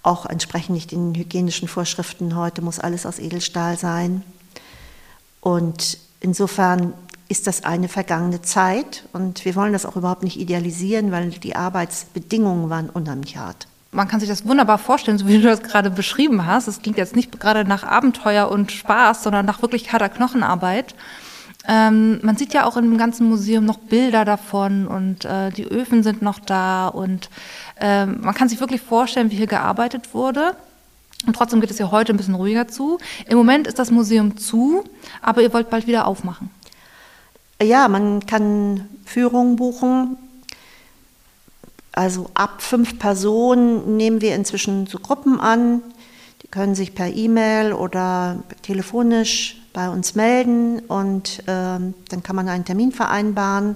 auch 0.04 0.26
entsprechend 0.26 0.76
nicht 0.76 0.92
den 0.92 1.14
hygienischen 1.16 1.68
Vorschriften. 1.68 2.36
Heute 2.36 2.62
muss 2.62 2.80
alles 2.80 3.06
aus 3.06 3.20
Edelstahl 3.20 3.78
sein. 3.78 4.24
Und 5.42 5.98
insofern 6.20 6.94
ist 7.28 7.46
das 7.46 7.64
eine 7.64 7.88
vergangene 7.88 8.42
Zeit 8.42 9.04
und 9.14 9.46
wir 9.46 9.56
wollen 9.56 9.74
das 9.74 9.86
auch 9.86 9.96
überhaupt 9.96 10.24
nicht 10.24 10.40
idealisieren, 10.40 11.12
weil 11.12 11.30
die 11.30 11.56
Arbeitsbedingungen 11.56 12.70
waren 12.70 12.90
unheimlich 12.90 13.38
hart. 13.38 13.68
Man 13.92 14.08
kann 14.08 14.20
sich 14.20 14.30
das 14.30 14.46
wunderbar 14.46 14.78
vorstellen, 14.78 15.18
so 15.18 15.28
wie 15.28 15.38
du 15.38 15.44
das 15.44 15.64
gerade 15.64 15.90
beschrieben 15.90 16.46
hast. 16.46 16.68
Es 16.68 16.82
klingt 16.82 16.98
jetzt 16.98 17.16
nicht 17.16 17.40
gerade 17.40 17.66
nach 17.66 17.84
Abenteuer 17.84 18.50
und 18.50 18.72
Spaß, 18.72 19.24
sondern 19.24 19.46
nach 19.46 19.62
wirklich 19.62 19.92
harter 19.92 20.10
Knochenarbeit. 20.10 20.96
Ähm, 21.68 22.20
man 22.24 22.38
sieht 22.38 22.54
ja 22.54 22.66
auch 22.66 22.78
im 22.78 22.98
ganzen 22.98 23.30
Museum 23.30 23.66
noch 23.66 23.78
Bilder 23.78 24.26
davon 24.26 24.88
und 24.88 25.26
äh, 25.26 25.52
die 25.52 25.66
Öfen 25.66 26.04
sind 26.04 26.22
noch 26.22 26.40
da 26.40 26.88
und 26.88 27.30
äh, 27.80 28.06
man 28.06 28.34
kann 28.34 28.50
sich 28.50 28.60
wirklich 28.60 28.82
vorstellen, 28.82 29.30
wie 29.30 29.36
hier 29.36 29.48
gearbeitet 29.48 30.14
wurde. 30.14 30.56
Und 31.26 31.36
trotzdem 31.36 31.62
geht 31.62 31.72
es 31.72 31.80
ja 31.80 31.92
heute 31.92 32.14
ein 32.14 32.18
bisschen 32.18 32.36
ruhiger 32.36 32.68
zu. 32.68 32.98
Im 33.28 33.38
Moment 33.38 33.68
ist 33.68 33.78
das 33.78 33.92
Museum 33.92 34.38
zu, 34.38 34.84
aber 35.22 35.42
ihr 35.42 35.54
wollt 35.54 35.70
bald 35.70 35.86
wieder 35.86 36.08
aufmachen. 36.08 36.50
Ja, 37.62 37.88
man 37.90 38.26
kann 38.26 38.88
Führungen 39.06 39.58
buchen. 39.58 40.18
Also 41.92 42.30
ab 42.34 42.62
fünf 42.62 42.98
Personen 43.00 43.98
nehmen 43.98 44.22
wir 44.22 44.36
inzwischen 44.36 44.88
so 44.88 45.00
Gruppen 45.00 45.42
an. 45.42 45.82
Die 46.42 46.48
können 46.48 46.74
sich 46.74 46.96
per 46.96 47.14
E-Mail 47.14 47.74
oder 47.74 48.44
telefonisch 48.62 49.62
bei 49.74 49.90
uns 49.90 50.16
melden 50.16 50.80
und 50.80 51.44
ähm, 51.48 51.94
dann 52.10 52.24
kann 52.24 52.36
man 52.36 52.48
einen 52.48 52.66
Termin 52.66 52.92
vereinbaren. 52.94 53.76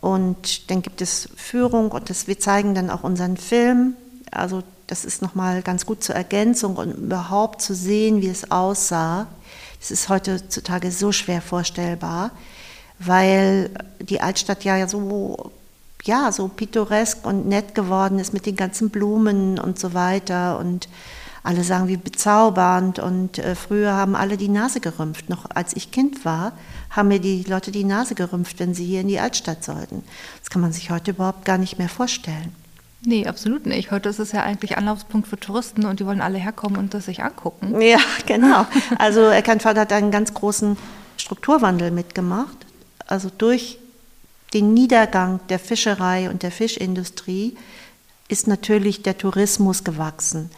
Und 0.00 0.70
dann 0.70 0.80
gibt 0.80 1.02
es 1.02 1.28
Führung 1.36 1.90
und 1.90 2.08
das, 2.08 2.26
wir 2.26 2.38
zeigen 2.38 2.74
dann 2.74 2.88
auch 2.88 3.04
unseren 3.04 3.36
Film. 3.36 3.94
Also 4.30 4.62
das 4.90 5.04
ist 5.04 5.22
nochmal 5.22 5.62
ganz 5.62 5.86
gut 5.86 6.02
zur 6.02 6.16
Ergänzung 6.16 6.74
und 6.74 6.90
überhaupt 6.90 7.62
zu 7.62 7.74
sehen, 7.74 8.22
wie 8.22 8.28
es 8.28 8.50
aussah. 8.50 9.28
Das 9.78 9.92
ist 9.92 10.08
heutzutage 10.08 10.90
so 10.90 11.12
schwer 11.12 11.40
vorstellbar, 11.40 12.32
weil 12.98 13.70
die 14.00 14.20
Altstadt 14.20 14.64
ja 14.64 14.88
so, 14.88 15.52
ja, 16.02 16.32
so 16.32 16.48
pittoresk 16.48 17.24
und 17.24 17.46
nett 17.46 17.76
geworden 17.76 18.18
ist 18.18 18.32
mit 18.32 18.46
den 18.46 18.56
ganzen 18.56 18.90
Blumen 18.90 19.60
und 19.60 19.78
so 19.78 19.94
weiter. 19.94 20.58
Und 20.58 20.88
alle 21.44 21.62
sagen, 21.62 21.86
wie 21.86 21.96
bezaubernd. 21.96 22.98
Und 22.98 23.38
äh, 23.38 23.54
früher 23.54 23.92
haben 23.92 24.16
alle 24.16 24.36
die 24.36 24.48
Nase 24.48 24.80
gerümpft. 24.80 25.28
Noch 25.28 25.46
als 25.54 25.76
ich 25.76 25.92
Kind 25.92 26.24
war, 26.24 26.52
haben 26.90 27.08
mir 27.08 27.20
die 27.20 27.44
Leute 27.44 27.70
die 27.70 27.84
Nase 27.84 28.16
gerümpft, 28.16 28.58
wenn 28.58 28.74
sie 28.74 28.86
hier 28.86 29.02
in 29.02 29.08
die 29.08 29.20
Altstadt 29.20 29.62
sollten. 29.62 30.02
Das 30.40 30.50
kann 30.50 30.60
man 30.60 30.72
sich 30.72 30.90
heute 30.90 31.12
überhaupt 31.12 31.44
gar 31.44 31.58
nicht 31.58 31.78
mehr 31.78 31.88
vorstellen. 31.88 32.59
Nee, 33.02 33.26
absolut 33.26 33.64
nicht. 33.64 33.90
Heute 33.90 34.10
ist 34.10 34.18
es 34.18 34.32
ja 34.32 34.42
eigentlich 34.42 34.76
Anlaufspunkt 34.76 35.26
für 35.26 35.40
Touristen 35.40 35.86
und 35.86 36.00
die 36.00 36.06
wollen 36.06 36.20
alle 36.20 36.38
herkommen 36.38 36.76
und 36.76 36.92
das 36.92 37.06
sich 37.06 37.22
angucken. 37.22 37.80
Ja, 37.80 37.98
genau. 38.26 38.66
Also 38.98 39.28
Eckernförde 39.28 39.80
hat 39.80 39.92
einen 39.92 40.10
ganz 40.10 40.34
großen 40.34 40.76
Strukturwandel 41.16 41.90
mitgemacht. 41.90 42.56
Also 43.06 43.30
durch 43.36 43.78
den 44.52 44.74
Niedergang 44.74 45.40
der 45.48 45.58
Fischerei 45.58 46.28
und 46.28 46.42
der 46.42 46.50
Fischindustrie 46.50 47.56
ist 48.28 48.46
natürlich 48.46 49.02
der 49.02 49.16
Tourismus 49.16 49.82
gewachsen. 49.82 50.50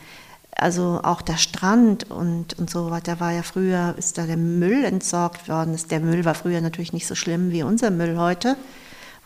Also 0.55 1.01
auch 1.03 1.23
der 1.23 1.39
Strand 1.39 2.11
und, 2.11 2.59
und 2.59 2.69
so 2.69 2.91
weiter 2.91 3.21
war 3.21 3.33
ja 3.33 3.43
früher, 3.43 3.95
ist 3.97 4.19
da 4.19 4.27
der 4.27 4.37
Müll 4.37 4.85
entsorgt 4.85 5.49
worden. 5.49 5.79
Der 5.91 6.01
Müll 6.01 6.25
war 6.25 6.35
früher 6.35 6.61
natürlich 6.61 6.93
nicht 6.93 7.07
so 7.07 7.15
schlimm 7.15 7.51
wie 7.51 7.63
unser 7.63 7.91
Müll 7.91 8.19
heute, 8.19 8.57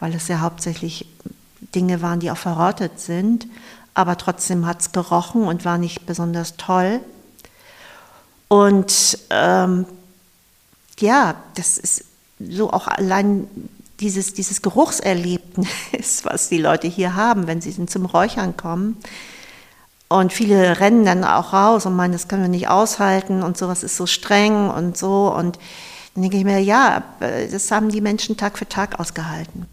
weil 0.00 0.14
es 0.14 0.28
ja 0.28 0.40
hauptsächlich 0.40 1.06
Dinge 1.76 2.02
waren, 2.02 2.18
die 2.18 2.30
auch 2.30 2.36
verrottet 2.36 2.98
sind, 2.98 3.46
aber 3.94 4.16
trotzdem 4.16 4.66
hat 4.66 4.80
es 4.80 4.92
gerochen 4.92 5.42
und 5.44 5.64
war 5.64 5.78
nicht 5.78 6.06
besonders 6.06 6.56
toll. 6.56 7.00
Und 8.48 9.18
ähm, 9.30 9.86
ja, 10.98 11.36
das 11.54 11.78
ist 11.78 12.04
so 12.40 12.72
auch 12.72 12.88
allein 12.88 13.46
dieses, 14.00 14.34
dieses 14.34 14.62
Geruchserlebnis, 14.62 16.24
was 16.24 16.48
die 16.48 16.58
Leute 16.58 16.88
hier 16.88 17.14
haben, 17.14 17.46
wenn 17.46 17.60
sie 17.60 17.86
zum 17.86 18.06
Räuchern 18.06 18.56
kommen. 18.56 18.96
Und 20.08 20.32
viele 20.32 20.78
rennen 20.78 21.04
dann 21.04 21.24
auch 21.24 21.52
raus 21.52 21.84
und 21.84 21.96
meinen, 21.96 22.12
das 22.12 22.28
können 22.28 22.42
wir 22.42 22.48
nicht 22.48 22.68
aushalten 22.68 23.42
und 23.42 23.56
sowas 23.56 23.82
ist 23.82 23.96
so 23.96 24.06
streng 24.06 24.70
und 24.70 24.96
so. 24.96 25.34
Und 25.34 25.58
dann 26.14 26.22
denke 26.22 26.36
ich 26.38 26.44
mir, 26.44 26.60
ja, 26.60 27.02
das 27.20 27.70
haben 27.70 27.88
die 27.88 28.00
Menschen 28.00 28.36
Tag 28.36 28.56
für 28.56 28.68
Tag 28.68 29.00
ausgehalten. 29.00 29.66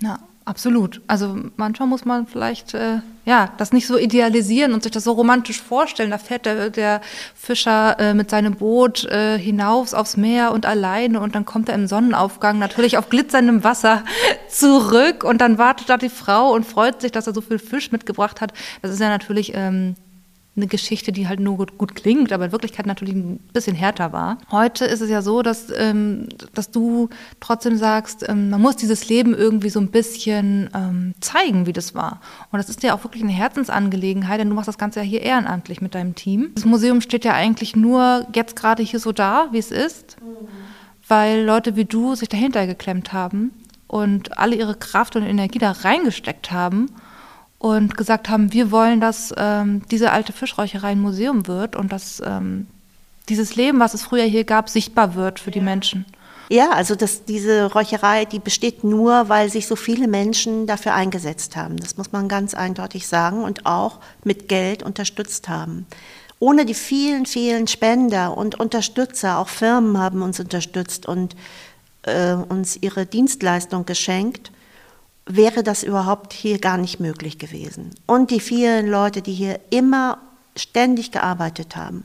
Ja. 0.00 0.18
Absolut. 0.44 1.00
Also 1.06 1.36
manchmal 1.56 1.88
muss 1.88 2.04
man 2.04 2.26
vielleicht 2.26 2.74
äh, 2.74 2.98
ja 3.24 3.52
das 3.58 3.72
nicht 3.72 3.86
so 3.86 3.96
idealisieren 3.96 4.72
und 4.72 4.82
sich 4.82 4.90
das 4.90 5.04
so 5.04 5.12
romantisch 5.12 5.62
vorstellen. 5.62 6.10
Da 6.10 6.18
fährt 6.18 6.46
der, 6.46 6.70
der 6.70 7.00
Fischer 7.34 7.98
äh, 8.00 8.14
mit 8.14 8.28
seinem 8.30 8.56
Boot 8.56 9.04
äh, 9.04 9.38
hinaus 9.38 9.94
aufs 9.94 10.16
Meer 10.16 10.50
und 10.52 10.66
alleine 10.66 11.20
und 11.20 11.36
dann 11.36 11.44
kommt 11.44 11.68
er 11.68 11.76
im 11.76 11.86
Sonnenaufgang 11.86 12.58
natürlich 12.58 12.98
auf 12.98 13.08
glitzerndem 13.08 13.62
Wasser 13.62 14.04
zurück 14.48 15.22
und 15.22 15.40
dann 15.40 15.58
wartet 15.58 15.88
da 15.88 15.96
die 15.96 16.08
Frau 16.08 16.52
und 16.52 16.64
freut 16.64 17.00
sich, 17.02 17.12
dass 17.12 17.28
er 17.28 17.34
so 17.34 17.40
viel 17.40 17.60
Fisch 17.60 17.92
mitgebracht 17.92 18.40
hat. 18.40 18.52
Das 18.82 18.90
ist 18.90 19.00
ja 19.00 19.08
natürlich 19.08 19.52
ähm, 19.54 19.94
eine 20.54 20.66
Geschichte, 20.66 21.12
die 21.12 21.28
halt 21.28 21.40
nur 21.40 21.56
gut, 21.56 21.78
gut, 21.78 21.94
klingt, 21.94 22.30
aber 22.30 22.44
in 22.46 22.52
Wirklichkeit 22.52 22.84
natürlich 22.84 23.14
ein 23.14 23.38
bisschen 23.54 23.74
härter 23.74 24.12
war. 24.12 24.36
Heute 24.50 24.84
ist 24.84 25.00
es 25.00 25.08
ja 25.08 25.22
so, 25.22 25.40
dass, 25.40 25.72
ähm, 25.74 26.28
dass 26.52 26.70
du 26.70 27.08
trotzdem 27.40 27.78
sagst, 27.78 28.28
ähm, 28.28 28.50
man 28.50 28.60
muss 28.60 28.76
dieses 28.76 29.08
Leben 29.08 29.34
irgendwie 29.34 29.70
so 29.70 29.80
ein 29.80 29.90
bisschen 29.90 30.68
ähm, 30.74 31.14
zeigen, 31.20 31.64
wie 31.64 31.72
das 31.72 31.94
war. 31.94 32.20
Und 32.50 32.58
das 32.58 32.68
ist 32.68 32.82
ja 32.82 32.94
auch 32.94 33.02
wirklich 33.02 33.22
eine 33.22 33.32
Herzensangelegenheit, 33.32 34.40
denn 34.40 34.50
du 34.50 34.54
machst 34.54 34.68
das 34.68 34.76
Ganze 34.76 35.00
ja 35.00 35.06
hier 35.06 35.22
ehrenamtlich 35.22 35.80
mit 35.80 35.94
deinem 35.94 36.14
Team. 36.14 36.50
Das 36.54 36.66
Museum 36.66 37.00
steht 37.00 37.24
ja 37.24 37.32
eigentlich 37.32 37.74
nur 37.74 38.26
jetzt 38.34 38.54
gerade 38.54 38.82
hier 38.82 39.00
so 39.00 39.12
da, 39.12 39.48
wie 39.52 39.58
es 39.58 39.70
ist, 39.70 40.18
weil 41.08 41.44
Leute 41.44 41.76
wie 41.76 41.86
du 41.86 42.14
sich 42.14 42.28
dahinter 42.28 42.66
geklemmt 42.66 43.14
haben 43.14 43.52
und 43.86 44.38
alle 44.38 44.56
ihre 44.56 44.74
Kraft 44.74 45.16
und 45.16 45.22
Energie 45.22 45.58
da 45.58 45.70
reingesteckt 45.70 46.50
haben 46.50 46.90
und 47.62 47.96
gesagt 47.96 48.28
haben, 48.28 48.52
wir 48.52 48.72
wollen, 48.72 49.00
dass 49.00 49.32
ähm, 49.36 49.82
diese 49.88 50.10
alte 50.10 50.32
Fischräucherei 50.32 50.88
ein 50.88 51.00
Museum 51.00 51.46
wird 51.46 51.76
und 51.76 51.92
dass 51.92 52.20
ähm, 52.26 52.66
dieses 53.28 53.54
Leben, 53.54 53.78
was 53.78 53.94
es 53.94 54.02
früher 54.02 54.24
hier 54.24 54.42
gab, 54.42 54.68
sichtbar 54.68 55.14
wird 55.14 55.38
für 55.38 55.52
die 55.52 55.60
Menschen. 55.60 56.04
Ja, 56.48 56.70
also 56.72 56.96
das, 56.96 57.24
diese 57.24 57.72
Räucherei, 57.72 58.24
die 58.24 58.40
besteht 58.40 58.82
nur, 58.82 59.28
weil 59.28 59.48
sich 59.48 59.68
so 59.68 59.76
viele 59.76 60.08
Menschen 60.08 60.66
dafür 60.66 60.94
eingesetzt 60.94 61.54
haben. 61.54 61.76
Das 61.76 61.96
muss 61.96 62.10
man 62.10 62.26
ganz 62.26 62.54
eindeutig 62.54 63.06
sagen 63.06 63.44
und 63.44 63.64
auch 63.64 64.00
mit 64.24 64.48
Geld 64.48 64.82
unterstützt 64.82 65.48
haben. 65.48 65.86
Ohne 66.40 66.66
die 66.66 66.74
vielen, 66.74 67.26
vielen 67.26 67.68
Spender 67.68 68.36
und 68.36 68.58
Unterstützer, 68.58 69.38
auch 69.38 69.48
Firmen 69.48 69.98
haben 69.98 70.22
uns 70.22 70.40
unterstützt 70.40 71.06
und 71.06 71.36
äh, 72.02 72.32
uns 72.32 72.76
ihre 72.80 73.06
Dienstleistung 73.06 73.86
geschenkt 73.86 74.50
wäre 75.26 75.62
das 75.62 75.82
überhaupt 75.82 76.32
hier 76.32 76.58
gar 76.58 76.78
nicht 76.78 77.00
möglich 77.00 77.38
gewesen. 77.38 77.90
Und 78.06 78.30
die 78.30 78.40
vielen 78.40 78.88
Leute, 78.88 79.22
die 79.22 79.32
hier 79.32 79.60
immer 79.70 80.18
ständig 80.56 81.12
gearbeitet 81.12 81.76
haben, 81.76 82.04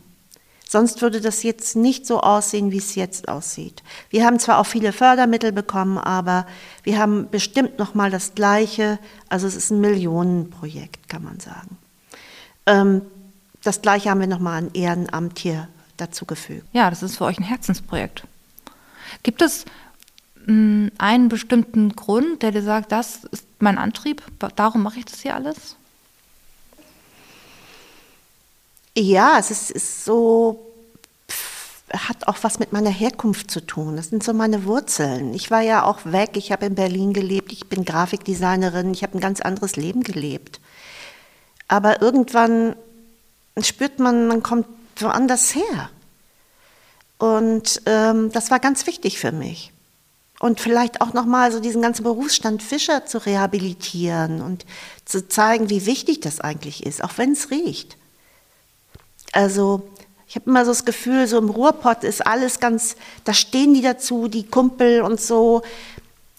Sonst 0.69 1.01
würde 1.01 1.21
das 1.21 1.43
jetzt 1.43 1.77
nicht 1.77 2.05
so 2.05 2.19
aussehen, 2.19 2.71
wie 2.71 2.77
es 2.77 2.95
jetzt 2.95 3.29
aussieht. 3.29 3.83
Wir 4.09 4.25
haben 4.25 4.37
zwar 4.37 4.59
auch 4.59 4.65
viele 4.65 4.91
Fördermittel 4.91 5.53
bekommen, 5.53 5.97
aber 5.97 6.45
wir 6.83 6.99
haben 6.99 7.29
bestimmt 7.29 7.79
noch 7.79 7.93
mal 7.93 8.11
das 8.11 8.35
Gleiche. 8.35 8.99
Also 9.29 9.47
es 9.47 9.55
ist 9.55 9.71
ein 9.71 9.79
Millionenprojekt, 9.79 11.07
kann 11.07 11.23
man 11.23 11.39
sagen. 11.39 11.77
Ähm, 12.65 13.01
das 13.63 13.81
Gleiche 13.81 14.09
haben 14.09 14.19
wir 14.19 14.27
noch 14.27 14.39
mal 14.39 14.57
an 14.57 14.71
Ehrenamt 14.73 15.39
hier 15.39 15.69
dazu 15.95 16.25
gefügt. 16.25 16.67
Ja, 16.73 16.89
das 16.89 17.01
ist 17.01 17.17
für 17.17 17.23
euch 17.23 17.39
ein 17.39 17.43
Herzensprojekt. 17.43 18.23
Gibt 19.23 19.41
es 19.41 19.63
einen 20.47 21.29
bestimmten 21.29 21.93
Grund, 21.95 22.41
der 22.41 22.51
dir 22.51 22.63
sagt, 22.63 22.91
das 22.91 23.25
ist 23.25 23.45
mein 23.59 23.77
Antrieb, 23.77 24.23
darum 24.55 24.83
mache 24.83 24.99
ich 24.99 25.05
das 25.05 25.19
hier 25.21 25.35
alles? 25.35 25.75
Ja, 28.95 29.37
es 29.37 29.51
ist, 29.51 29.71
ist 29.71 30.05
so, 30.05 30.73
hat 31.91 32.27
auch 32.27 32.37
was 32.41 32.59
mit 32.59 32.71
meiner 32.71 32.89
Herkunft 32.89 33.51
zu 33.51 33.65
tun. 33.65 33.95
Das 33.95 34.09
sind 34.09 34.23
so 34.23 34.33
meine 34.33 34.65
Wurzeln. 34.65 35.33
Ich 35.33 35.51
war 35.51 35.61
ja 35.61 35.83
auch 35.83 35.99
weg, 36.05 36.31
ich 36.33 36.51
habe 36.51 36.65
in 36.65 36.75
Berlin 36.75 37.13
gelebt, 37.13 37.51
ich 37.51 37.67
bin 37.67 37.85
Grafikdesignerin, 37.85 38.91
ich 38.91 39.03
habe 39.03 39.17
ein 39.17 39.21
ganz 39.21 39.41
anderes 39.41 39.75
Leben 39.75 40.01
gelebt. 40.01 40.59
Aber 41.67 42.01
irgendwann 42.01 42.75
spürt 43.61 43.99
man, 43.99 44.27
man 44.27 44.41
kommt 44.41 44.67
woanders 44.97 45.53
her. 45.53 45.89
Und 47.17 47.81
ähm, 47.85 48.31
das 48.31 48.49
war 48.49 48.59
ganz 48.59 48.87
wichtig 48.87 49.19
für 49.19 49.31
mich. 49.31 49.73
Und 50.39 50.59
vielleicht 50.59 51.01
auch 51.01 51.13
nochmal 51.13 51.51
so 51.51 51.59
diesen 51.59 51.81
ganzen 51.81 52.03
Berufsstand 52.03 52.61
Fischer 52.61 53.05
zu 53.05 53.25
rehabilitieren 53.25 54.41
und 54.41 54.65
zu 55.03 55.27
zeigen, 55.27 55.69
wie 55.69 55.85
wichtig 55.87 56.19
das 56.19 56.39
eigentlich 56.39 56.85
ist, 56.85 57.03
auch 57.03 57.17
wenn 57.17 57.31
es 57.31 57.49
riecht. 57.49 57.97
Also 59.31 59.89
ich 60.27 60.35
habe 60.35 60.49
immer 60.49 60.63
so 60.65 60.71
das 60.71 60.85
Gefühl, 60.85 61.25
so 61.27 61.37
im 61.37 61.49
Ruhrpott 61.49 62.03
ist 62.03 62.25
alles 62.25 62.59
ganz, 62.59 62.97
da 63.23 63.33
stehen 63.33 63.73
die 63.73 63.81
dazu, 63.81 64.27
die 64.27 64.45
Kumpel 64.45 65.01
und 65.01 65.19
so. 65.19 65.63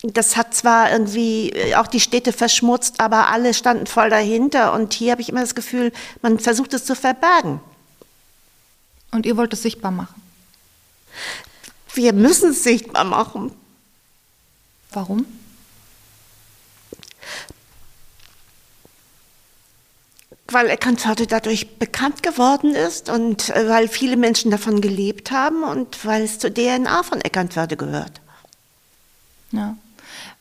Das 0.02 0.36
hat 0.36 0.54
zwar 0.54 0.92
irgendwie 0.92 1.52
auch 1.74 1.88
die 1.88 1.98
Städte 1.98 2.32
verschmutzt, 2.32 3.00
aber 3.00 3.28
alle 3.28 3.52
standen 3.52 3.86
voll 3.86 4.10
dahinter. 4.10 4.74
Und 4.74 4.94
hier 4.94 5.10
habe 5.10 5.22
ich 5.22 5.30
immer 5.30 5.40
das 5.40 5.56
Gefühl, 5.56 5.90
man 6.22 6.38
versucht 6.38 6.72
es 6.74 6.84
zu 6.84 6.94
verbergen. 6.94 7.60
Und 9.10 9.26
ihr 9.26 9.36
wollt 9.36 9.52
es 9.54 9.62
sichtbar 9.62 9.90
machen? 9.90 10.22
Wir 11.94 12.12
müssen 12.12 12.50
es 12.50 12.62
sichtbar 12.62 13.04
machen. 13.04 13.52
Warum? 14.92 15.26
Weil 20.50 20.70
Eckernförde 20.70 21.26
dadurch 21.26 21.78
bekannt 21.78 22.22
geworden 22.22 22.74
ist 22.74 23.10
und 23.10 23.50
äh, 23.50 23.68
weil 23.68 23.88
viele 23.88 24.16
Menschen 24.16 24.50
davon 24.50 24.80
gelebt 24.80 25.30
haben 25.30 25.62
und 25.62 26.04
weil 26.06 26.22
es 26.22 26.38
zur 26.38 26.52
DNA 26.52 27.02
von 27.02 27.20
Eckernförde 27.20 27.76
gehört. 27.76 28.20
Ja. 29.52 29.76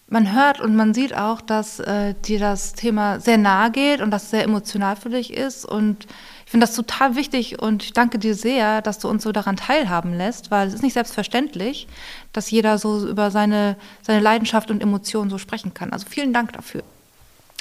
Man 0.09 0.33
hört 0.33 0.61
und 0.61 0.75
man 0.77 0.93
sieht 0.93 1.13
auch, 1.13 1.41
dass 1.41 1.81
äh, 1.81 2.13
dir 2.25 2.39
das 2.39 2.73
Thema 2.73 3.19
sehr 3.19 3.37
nahe 3.37 3.71
geht 3.71 3.99
und 3.99 4.09
das 4.11 4.29
sehr 4.29 4.43
emotional 4.45 4.95
für 4.95 5.09
dich 5.09 5.33
ist 5.33 5.65
und 5.65 6.07
ich 6.47 6.51
finde 6.51 6.65
das 6.65 6.77
total 6.77 7.17
wichtig 7.17 7.61
und 7.61 7.83
ich 7.83 7.91
danke 7.91 8.19
dir 8.19 8.33
sehr, 8.33 8.81
dass 8.81 8.99
du 8.99 9.09
uns 9.09 9.23
so 9.23 9.33
daran 9.33 9.57
teilhaben 9.57 10.13
lässt, 10.13 10.49
weil 10.49 10.69
es 10.69 10.75
ist 10.75 10.81
nicht 10.81 10.93
selbstverständlich, 10.93 11.89
dass 12.31 12.49
jeder 12.49 12.77
so 12.77 13.05
über 13.05 13.31
seine, 13.31 13.75
seine 14.01 14.21
Leidenschaft 14.21 14.71
und 14.71 14.81
Emotionen 14.81 15.29
so 15.29 15.39
sprechen 15.39 15.73
kann. 15.73 15.91
Also 15.91 16.05
vielen 16.09 16.31
Dank 16.31 16.53
dafür. 16.53 16.83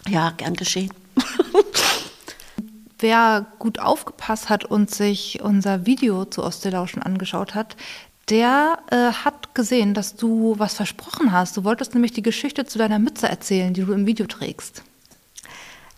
Ja, 0.06 0.30
gern 0.30 0.54
geschehen. 0.54 0.92
Wer 3.00 3.46
gut 3.58 3.80
aufgepasst 3.80 4.50
hat 4.50 4.64
und 4.64 4.88
sich 4.88 5.42
unser 5.42 5.84
Video 5.84 6.24
zu 6.24 6.44
Ostelauschen 6.44 7.02
angeschaut 7.02 7.56
hat, 7.56 7.76
der 8.30 8.78
äh, 8.92 9.10
hat 9.10 9.52
gesehen, 9.56 9.94
dass 9.94 10.14
du 10.14 10.54
was 10.58 10.74
versprochen 10.74 11.32
hast. 11.32 11.56
Du 11.56 11.64
wolltest 11.64 11.94
nämlich 11.94 12.12
die 12.12 12.22
Geschichte 12.22 12.66
zu 12.66 12.78
deiner 12.78 13.00
Mütze 13.00 13.28
erzählen, 13.28 13.74
die 13.74 13.84
du 13.84 13.92
im 13.92 14.06
Video 14.06 14.26
trägst. 14.26 14.84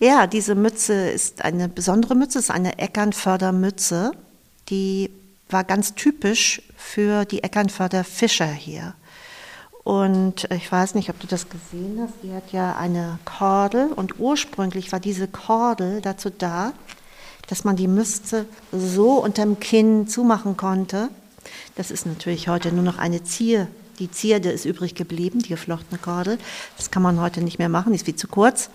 Ja, 0.00 0.28
diese 0.28 0.54
Mütze 0.54 1.10
ist 1.10 1.44
eine 1.44 1.68
besondere 1.68 2.14
Mütze, 2.14 2.38
ist 2.38 2.52
eine 2.52 2.78
Eckernförder-Mütze. 2.78 4.12
Die 4.68 5.10
war 5.50 5.64
ganz 5.64 5.94
typisch 5.94 6.62
für 6.76 7.24
die 7.24 7.42
Eckernförder 7.42 8.04
Fischer 8.04 8.46
hier. 8.46 8.94
Und 9.82 10.46
ich 10.52 10.70
weiß 10.70 10.94
nicht, 10.94 11.10
ob 11.10 11.18
du 11.18 11.26
das 11.26 11.48
gesehen 11.48 11.98
hast, 12.00 12.12
die 12.22 12.32
hat 12.32 12.52
ja 12.52 12.76
eine 12.76 13.18
Kordel 13.24 13.90
und 13.92 14.20
ursprünglich 14.20 14.92
war 14.92 15.00
diese 15.00 15.26
Kordel 15.26 16.00
dazu 16.00 16.30
da, 16.30 16.74
dass 17.48 17.64
man 17.64 17.74
die 17.74 17.88
Mütze 17.88 18.46
so 18.70 19.14
unterm 19.14 19.58
Kinn 19.58 20.06
zumachen 20.06 20.56
konnte. 20.56 21.08
Das 21.74 21.90
ist 21.90 22.06
natürlich 22.06 22.48
heute 22.48 22.70
nur 22.70 22.84
noch 22.84 22.98
eine 22.98 23.24
Zier. 23.24 23.66
Die 23.98 24.10
Zierde 24.10 24.50
ist 24.50 24.64
übrig 24.64 24.94
geblieben, 24.94 25.40
die 25.40 25.48
geflochtene 25.48 25.98
Kordel. 25.98 26.38
Das 26.76 26.92
kann 26.92 27.02
man 27.02 27.20
heute 27.20 27.40
nicht 27.40 27.58
mehr 27.58 27.70
machen, 27.70 27.92
die 27.92 27.96
ist 27.96 28.04
viel 28.04 28.14
zu 28.14 28.28
kurz. 28.28 28.70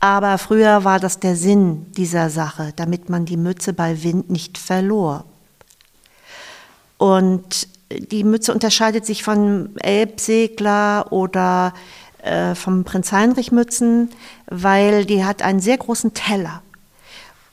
Aber 0.00 0.38
früher 0.38 0.84
war 0.84 1.00
das 1.00 1.20
der 1.20 1.36
Sinn 1.36 1.90
dieser 1.92 2.30
Sache, 2.30 2.72
damit 2.76 3.08
man 3.08 3.24
die 3.24 3.36
Mütze 3.36 3.72
bei 3.72 4.02
Wind 4.02 4.30
nicht 4.30 4.58
verlor. 4.58 5.24
Und 6.98 7.68
die 7.90 8.24
Mütze 8.24 8.52
unterscheidet 8.52 9.06
sich 9.06 9.22
von 9.22 9.76
Elbsegler 9.76 11.12
oder 11.12 11.72
äh, 12.22 12.54
vom 12.54 12.84
Prinz 12.84 13.12
Heinrich 13.12 13.52
Mützen, 13.52 14.10
weil 14.46 15.04
die 15.04 15.24
hat 15.24 15.42
einen 15.42 15.60
sehr 15.60 15.78
großen 15.78 16.14
Teller 16.14 16.62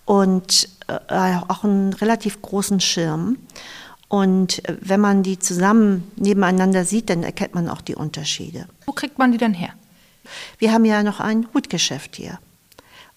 und 0.06 0.70
äh, 0.88 1.36
auch 1.48 1.64
einen 1.64 1.94
relativ 1.94 2.42
großen 2.42 2.80
Schirm. 2.80 3.38
Und 4.08 4.62
wenn 4.82 5.00
man 5.00 5.24
die 5.24 5.40
zusammen 5.40 6.12
nebeneinander 6.16 6.86
sieht, 6.86 7.10
dann 7.10 7.24
erkennt 7.24 7.56
man 7.56 7.70
auch 7.70 7.82
die 7.82 7.96
Unterschiede. 7.96 8.68
Wo 8.86 8.92
kriegt 8.92 9.18
man 9.18 9.32
die 9.32 9.38
denn 9.38 9.54
her? 9.54 9.74
Wir 10.58 10.72
haben 10.72 10.86
ja 10.86 11.04
noch 11.04 11.20
ein 11.20 11.48
Hutgeschäft 11.54 12.16
hier. 12.16 12.40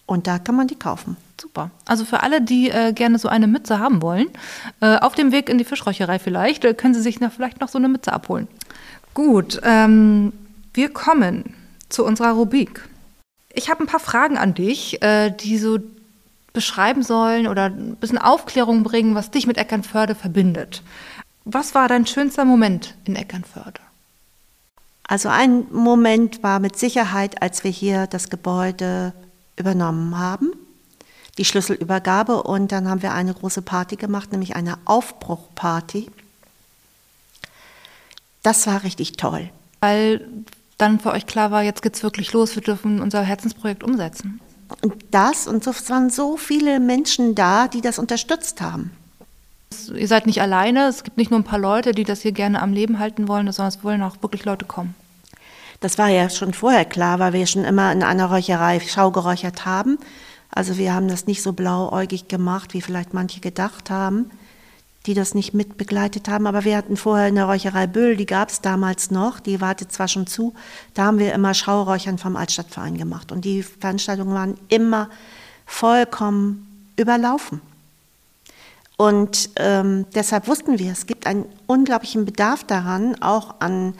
Und 0.07 0.29
da 0.29 0.39
kann 0.39 0.55
man 0.55 0.69
die 0.69 0.79
kaufen. 0.79 1.17
Super. 1.41 1.71
Also 1.85 2.05
für 2.05 2.23
alle, 2.23 2.41
die 2.41 2.71
äh, 2.71 2.93
gerne 2.93 3.19
so 3.19 3.29
eine 3.29 3.49
Mütze 3.49 3.81
haben 3.81 4.03
wollen, 4.03 4.29
äh, 4.81 4.97
auf 4.99 5.15
dem 5.15 5.33
Weg 5.33 5.49
in 5.49 5.59
die 5.59 5.65
Fischräucherei 5.65 6.19
vielleicht, 6.19 6.65
äh, 6.65 6.75
können 6.75 6.95
Sie 6.95 7.03
sich 7.03 7.21
noch, 7.21 7.33
vielleicht 7.33 7.61
noch 7.61 7.69
so 7.69 7.79
eine 7.79 7.89
Mütze 7.89 8.13
abholen. 8.13 8.47
Gut, 9.15 9.61
ähm, 9.65 10.33
wir 10.73 10.93
kommen 10.93 11.55
zu 11.89 12.05
unserer 12.05 12.33
Rubrik. 12.33 12.89
Ich 13.53 13.69
habe 13.69 13.83
ein 13.83 13.87
paar 13.87 14.01
Fragen 14.01 14.39
an 14.39 14.55
dich, 14.55 15.03
äh, 15.03 15.31
die 15.31 15.59
so 15.59 15.79
beschreiben 16.53 17.03
sollen 17.03 17.47
oder 17.49 17.65
ein 17.65 17.97
bisschen 17.97 18.19
Aufklärung 18.19 18.83
bringen, 18.83 19.15
was 19.15 19.31
dich 19.31 19.47
mit 19.47 19.59
Eckernförde 19.59 20.15
verbindet. 20.15 20.83
Was 21.45 21.75
war 21.75 21.89
dein 21.89 22.07
schönster 22.07 22.45
Moment 22.45 22.95
in 23.05 23.17
Eckernförde? 23.17 23.81
Also 25.09 25.29
ein 25.29 25.67
Moment 25.73 26.43
war 26.43 26.59
mit 26.59 26.77
Sicherheit, 26.77 27.43
als 27.43 27.65
wir 27.65 27.71
hier 27.71 28.07
das 28.07 28.29
Gebäude 28.29 29.13
übernommen 29.57 30.19
haben, 30.19 30.53
die 31.39 31.45
Schlüsselübergabe 31.45 32.43
und 32.43 32.73
dann 32.73 32.89
haben 32.89 33.03
wir 33.03 33.13
eine 33.13 33.35
große 33.35 33.63
Party 33.63 33.97
gemacht, 33.97 34.33
nämlich 34.33 34.57
eine 34.57 34.79
Aufbruchparty. 34.85 36.11
Das 38.43 38.67
war 38.67 38.83
richtig 38.83 39.13
toll. 39.13 39.51
Weil 39.81 40.27
dann 40.79 41.01
für 41.01 41.13
euch 41.13 41.27
klar 41.27 41.51
war, 41.51 41.63
jetzt 41.63 41.83
geht's 41.83 42.03
wirklich 42.03 42.33
los, 42.33 42.55
wir 42.55 42.63
dürfen 42.63 43.01
unser 43.01 43.23
Herzensprojekt 43.23 43.85
umsetzen. 43.85 44.41
Und 44.83 44.95
das 45.13 45.47
und 45.47 45.67
es 45.67 45.89
waren 45.89 46.11
so 46.11 46.37
viele 46.37 46.81
Menschen 46.81 47.35
da, 47.35 47.69
die 47.69 47.81
das 47.81 47.99
unterstützt 47.99 48.61
haben. 48.61 48.91
Ihr 49.95 50.09
seid 50.09 50.27
nicht 50.27 50.41
alleine, 50.41 50.89
es 50.89 51.05
gibt 51.05 51.17
nicht 51.17 51.31
nur 51.31 51.41
ein 51.41 51.45
paar 51.45 51.59
Leute, 51.59 51.93
die 51.93 52.05
das 52.05 52.23
hier 52.23 52.33
gerne 52.33 52.63
am 52.63 52.73
Leben 52.73 52.99
halten 52.99 53.29
wollen, 53.29 53.51
sondern 53.53 53.69
es 53.69 53.85
wollen 53.85 54.03
auch 54.03 54.23
wirklich 54.23 54.45
Leute 54.45 54.65
kommen. 54.65 54.95
Das 55.81 55.99
war 55.99 56.09
ja 56.09 56.31
schon 56.31 56.55
vorher 56.55 56.85
klar, 56.85 57.19
weil 57.19 57.33
wir 57.33 57.47
schon 57.47 57.65
immer 57.65 57.93
in 57.93 58.03
einer 58.03 58.27
Räucherei 58.27 58.81
Schau 58.81 59.11
geräuchert 59.11 59.67
haben. 59.67 59.99
Also 60.51 60.79
wir 60.79 60.95
haben 60.95 61.09
das 61.09 61.27
nicht 61.27 61.43
so 61.43 61.53
blauäugig 61.53 62.29
gemacht, 62.29 62.73
wie 62.73 62.81
vielleicht 62.81 63.13
manche 63.13 63.41
gedacht 63.41 63.91
haben, 63.91 64.31
die 65.05 65.15
das 65.15 65.35
nicht 65.35 65.53
mitbegleitet 65.53 66.29
haben. 66.29 66.47
Aber 66.47 66.65
wir 66.65 66.77
hatten 66.77 66.97
vorher 66.97 67.29
in 67.29 67.35
der 67.35 67.45
Räucherei 67.45 67.87
Böll, 67.87 68.17
die 68.17 68.27
gab 68.27 68.49
es 68.49 68.63
damals 68.63 69.11
noch, 69.11 69.39
die 69.39 69.61
wartet 69.61 69.93
zwar 69.93 70.09
schon 70.09 70.27
zu, 70.27 70.55
da 70.95 71.05
haben 71.05 71.19
wir 71.19 71.35
immer 71.35 71.53
Schauräuchern 71.53 72.19
vom 72.19 72.37
Altstadtverein 72.37 72.97
gemacht. 72.97 73.31
Und 73.31 73.45
die 73.45 73.63
Veranstaltungen 73.63 74.35
waren 74.35 74.59
immer 74.69 75.11
vollkommen 75.67 76.91
überlaufen. 76.97 77.61
Und 78.97 79.51
ähm, 79.57 80.07
deshalb 80.15 80.49
wussten 80.49 80.79
wir, 80.79 80.93
es 80.93 81.07
gibt 81.07 81.27
einen 81.27 81.45
unglaublichen 81.67 82.25
Bedarf 82.25 82.65
daran, 82.65 83.21
auch 83.23 83.57
an 83.61 83.95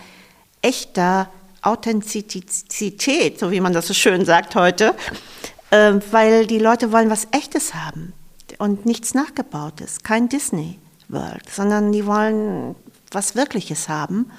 echter 0.63 1.29
Authentizität, 1.61 3.39
so 3.39 3.51
wie 3.51 3.61
man 3.61 3.73
das 3.73 3.89
so 3.89 3.95
schön 3.95 4.25
sagt 4.25 4.55
heute, 4.55 4.95
äh, 5.71 5.93
weil 6.11 6.47
die 6.47 6.59
Leute 6.59 6.93
wollen 6.93 7.11
was 7.11 7.29
Echtes 7.33 7.75
haben 7.75 8.15
und 8.59 8.87
nichts 8.87 9.15
Nachgebautes, 9.15 10.03
kein 10.03 10.29
Disney 10.29 10.79
World, 11.09 11.49
sondern 11.51 11.93
die 11.93 12.07
wollen 12.07 12.75
was 13.13 13.35
Wirkliches 13.35 13.89
haben. 13.89 14.31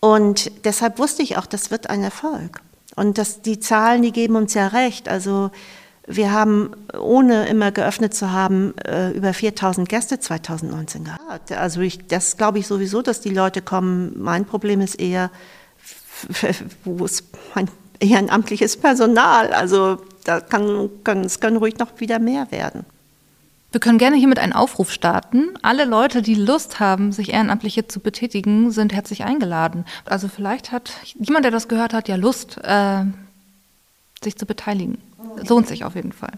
Und 0.00 0.64
deshalb 0.64 0.98
wusste 0.98 1.22
ich 1.22 1.36
auch, 1.36 1.46
das 1.46 1.70
wird 1.70 1.88
ein 1.88 2.02
Erfolg. 2.02 2.60
Und 2.96 3.18
das, 3.18 3.42
die 3.42 3.60
Zahlen, 3.60 4.02
die 4.02 4.12
geben 4.12 4.36
uns 4.36 4.54
ja 4.54 4.68
recht. 4.68 5.08
Also 5.08 5.50
Wir 6.06 6.32
haben, 6.32 6.70
ohne 6.98 7.48
immer 7.48 7.72
geöffnet 7.72 8.14
zu 8.14 8.30
haben, 8.30 8.76
äh, 8.78 9.10
über 9.10 9.34
4000 9.34 9.88
Gäste 9.88 10.20
2019 10.20 11.04
gehabt. 11.04 11.50
Also 11.52 11.80
ich, 11.80 12.06
das 12.06 12.36
glaube 12.36 12.60
ich 12.60 12.66
sowieso, 12.66 13.02
dass 13.02 13.20
die 13.20 13.30
Leute 13.30 13.60
kommen. 13.60 14.12
Mein 14.16 14.44
Problem 14.44 14.80
ist 14.80 15.00
eher, 15.00 15.30
wo 16.84 17.04
ist 17.04 17.24
mein 17.54 17.68
ehrenamtliches 17.98 18.76
Personal? 18.76 19.52
Also 19.52 19.98
da 20.24 20.40
kann, 20.40 20.90
kann, 21.02 21.22
es 21.22 21.40
können 21.40 21.56
ruhig 21.56 21.78
noch 21.78 21.98
wieder 21.98 22.20
mehr 22.20 22.50
werden. 22.52 22.84
Wir 23.72 23.80
können 23.80 23.98
gerne 23.98 24.16
hiermit 24.16 24.38
einen 24.38 24.52
Aufruf 24.52 24.92
starten. 24.92 25.50
Alle 25.62 25.84
Leute, 25.84 26.22
die 26.22 26.34
Lust 26.34 26.78
haben, 26.80 27.12
sich 27.12 27.32
ehrenamtlich 27.32 27.74
hier 27.74 27.88
zu 27.88 28.00
betätigen, 28.00 28.70
sind 28.70 28.94
herzlich 28.94 29.24
eingeladen. 29.24 29.84
Also 30.04 30.28
vielleicht 30.28 30.72
hat 30.72 30.92
jemand, 31.14 31.44
der 31.44 31.52
das 31.52 31.68
gehört 31.68 31.92
hat, 31.92 32.08
ja 32.08 32.16
Lust, 32.16 32.58
äh, 32.62 33.04
sich 34.22 34.36
zu 34.36 34.46
beteiligen. 34.46 34.98
Lohnt 35.48 35.68
sich 35.68 35.84
auf 35.84 35.94
jeden 35.94 36.12
Fall. 36.12 36.32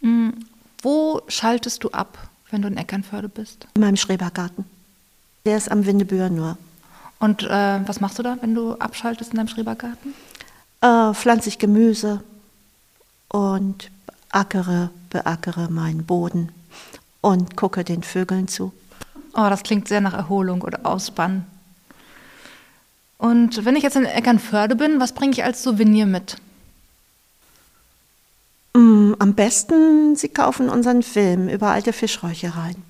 Mhm. 0.00 0.34
Wo 0.82 1.22
schaltest 1.28 1.82
du 1.84 1.90
ab, 1.90 2.18
wenn 2.50 2.62
du 2.62 2.68
in 2.68 2.76
Eckernförde 2.76 3.28
bist? 3.28 3.66
In 3.74 3.80
meinem 3.80 3.96
Schrebergarten. 3.96 4.64
Der 5.44 5.56
ist 5.56 5.70
am 5.70 5.86
Windebühr 5.86 6.28
nur. 6.28 6.58
Und 7.18 7.42
äh, 7.44 7.88
was 7.88 8.00
machst 8.00 8.18
du 8.18 8.22
da, 8.22 8.36
wenn 8.40 8.54
du 8.54 8.74
abschaltest 8.74 9.30
in 9.30 9.36
deinem 9.36 9.48
Schrebergarten? 9.48 10.14
Äh, 10.80 11.14
pflanze 11.14 11.48
ich 11.48 11.58
Gemüse 11.58 12.22
und 13.28 13.90
ackere, 14.30 14.90
beackere 15.10 15.70
meinen 15.70 16.04
Boden 16.04 16.52
und 17.20 17.56
gucke 17.56 17.84
den 17.84 18.02
Vögeln 18.02 18.48
zu. 18.48 18.72
Oh, 19.32 19.48
das 19.48 19.62
klingt 19.62 19.88
sehr 19.88 20.00
nach 20.00 20.14
Erholung 20.14 20.62
oder 20.62 20.80
Ausspannen. 20.84 21.46
Und 23.18 23.64
wenn 23.64 23.76
ich 23.76 23.82
jetzt 23.82 23.96
in 23.96 24.04
Eckernförde 24.04 24.76
bin, 24.76 25.00
was 25.00 25.12
bringe 25.12 25.32
ich 25.32 25.42
als 25.42 25.62
Souvenir 25.62 26.06
mit? 26.06 26.36
Mm, 28.76 29.14
am 29.18 29.32
besten, 29.32 30.16
Sie 30.16 30.28
kaufen 30.28 30.68
unseren 30.68 31.02
Film 31.02 31.48
über 31.48 31.70
alte 31.70 31.94
Fischräuchereien. 31.94 32.82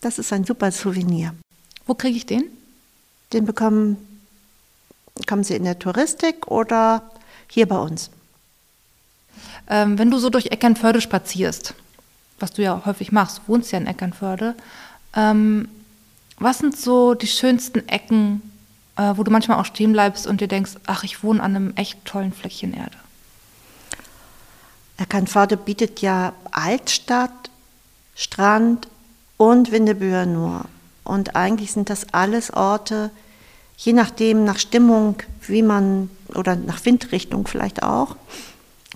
Das 0.00 0.18
ist 0.18 0.32
ein 0.32 0.44
super 0.44 0.72
Souvenir. 0.72 1.32
Wo 1.86 1.94
kriege 1.94 2.16
ich 2.16 2.26
den? 2.26 2.44
Den 3.32 3.46
bekommen, 3.46 3.96
bekommen 5.14 5.44
Sie 5.44 5.54
in 5.54 5.62
der 5.62 5.78
Touristik 5.78 6.48
oder 6.48 7.08
hier 7.48 7.68
bei 7.68 7.78
uns. 7.78 8.10
Ähm, 9.68 9.96
wenn 9.96 10.10
du 10.10 10.18
so 10.18 10.28
durch 10.28 10.46
Eckernförde 10.46 11.00
spazierst, 11.00 11.74
was 12.40 12.52
du 12.52 12.62
ja 12.62 12.82
häufig 12.84 13.12
machst, 13.12 13.42
wohnst 13.46 13.70
ja 13.70 13.78
in 13.78 13.86
Eckernförde, 13.86 14.56
ähm, 15.14 15.68
was 16.40 16.58
sind 16.58 16.76
so 16.76 17.14
die 17.14 17.28
schönsten 17.28 17.86
Ecken, 17.88 18.42
äh, 18.96 19.12
wo 19.14 19.22
du 19.22 19.30
manchmal 19.30 19.60
auch 19.60 19.66
stehen 19.66 19.92
bleibst 19.92 20.26
und 20.26 20.40
dir 20.40 20.48
denkst, 20.48 20.72
ach, 20.86 21.04
ich 21.04 21.22
wohne 21.22 21.40
an 21.40 21.54
einem 21.54 21.72
echt 21.76 22.04
tollen 22.04 22.32
Fleckchen 22.32 22.74
Erde? 22.74 22.96
Eckernförde 24.98 25.56
bietet 25.56 26.00
ja 26.00 26.32
Altstadt, 26.50 27.50
Strand 28.14 28.88
und 29.36 29.72
Windebühr 29.72 30.26
nur. 30.26 30.64
Und 31.04 31.36
eigentlich 31.36 31.72
sind 31.72 31.88
das 31.88 32.12
alles 32.12 32.52
Orte, 32.52 33.10
je 33.76 33.92
nachdem, 33.92 34.44
nach 34.44 34.58
Stimmung, 34.58 35.16
wie 35.46 35.62
man, 35.62 36.10
oder 36.34 36.56
nach 36.56 36.84
Windrichtung 36.84 37.46
vielleicht 37.46 37.82
auch, 37.82 38.16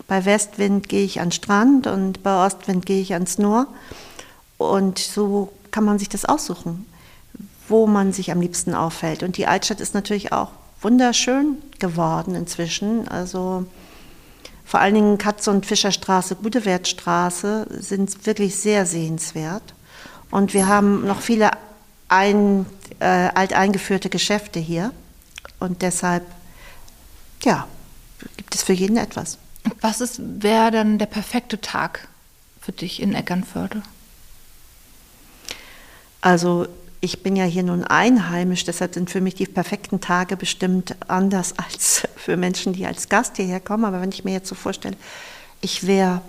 bei 0.08 0.24
Westwind 0.24 0.88
gehe 0.88 1.04
ich 1.04 1.20
an 1.20 1.32
Strand 1.32 1.86
und 1.86 2.22
bei 2.22 2.44
Ostwind 2.44 2.84
gehe 2.84 3.00
ich 3.00 3.12
ans 3.12 3.38
Nur. 3.38 3.68
Und 4.58 4.98
so 4.98 5.52
kann 5.70 5.84
man 5.84 5.98
sich 5.98 6.08
das 6.08 6.24
aussuchen, 6.24 6.86
wo 7.68 7.86
man 7.86 8.12
sich 8.12 8.30
am 8.32 8.40
liebsten 8.40 8.74
auffällt. 8.74 9.22
Und 9.22 9.36
die 9.36 9.46
Altstadt 9.46 9.80
ist 9.80 9.94
natürlich 9.94 10.32
auch 10.32 10.50
wunderschön 10.80 11.58
geworden 11.78 12.34
inzwischen. 12.34 13.06
Also 13.08 13.66
vor 14.64 14.80
allen 14.80 14.94
Dingen 14.94 15.18
Katze- 15.18 15.50
und 15.50 15.66
Fischerstraße, 15.66 16.36
Gutewertstraße 16.36 17.66
sind 17.70 18.26
wirklich 18.26 18.56
sehr 18.56 18.86
sehenswert. 18.86 19.74
Und 20.30 20.54
wir 20.54 20.66
haben 20.66 21.06
noch 21.06 21.20
viele 21.20 21.50
ein, 22.08 22.66
äh, 22.98 23.04
alteingeführte 23.04 24.08
Geschäfte 24.08 24.60
hier. 24.60 24.92
Und 25.58 25.82
deshalb, 25.82 26.24
ja, 27.42 27.66
gibt 28.36 28.54
es 28.54 28.62
für 28.62 28.72
jeden 28.72 28.96
etwas. 28.96 29.38
Was 29.80 30.18
wäre 30.18 30.70
dann 30.70 30.98
der 30.98 31.06
perfekte 31.06 31.60
Tag 31.60 32.08
für 32.60 32.72
dich 32.72 33.00
in 33.00 33.14
Eckernförde? 33.14 33.82
Also 36.20 36.66
ich 37.04 37.24
bin 37.24 37.34
ja 37.34 37.44
hier 37.44 37.64
nun 37.64 37.82
einheimisch, 37.82 38.64
deshalb 38.64 38.94
sind 38.94 39.10
für 39.10 39.20
mich 39.20 39.34
die 39.34 39.46
perfekten 39.46 40.00
Tage 40.00 40.36
bestimmt 40.36 40.94
anders 41.08 41.54
als 41.58 42.04
für 42.16 42.36
Menschen, 42.38 42.72
die 42.72 42.86
als 42.86 43.10
Gast 43.10 43.36
hierher 43.36 43.60
kommen. 43.60 43.84
Aber 43.84 44.00
wenn 44.00 44.12
ich 44.12 44.24
mir 44.24 44.32
jetzt 44.32 44.48
so 44.48 44.54
vorstelle, 44.54 44.96
ich 45.60 45.86
wäre 45.86 46.22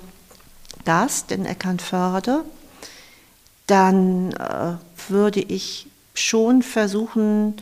Gast 0.83 1.31
in 1.31 1.45
Eckernförde, 1.45 2.43
dann 3.67 4.31
äh, 4.33 4.73
würde 5.09 5.41
ich 5.41 5.87
schon 6.15 6.63
versuchen, 6.63 7.55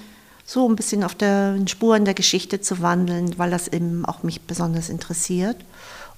so 0.45 0.67
ein 0.67 0.77
bisschen 0.77 1.03
auf 1.03 1.13
den 1.13 1.67
Spuren 1.67 2.05
der 2.05 2.13
Geschichte 2.13 2.61
zu 2.61 2.81
wandeln, 2.81 3.37
weil 3.37 3.51
das 3.51 3.67
eben 3.67 4.05
auch 4.05 4.23
mich 4.23 4.41
besonders 4.41 4.89
interessiert. 4.89 5.57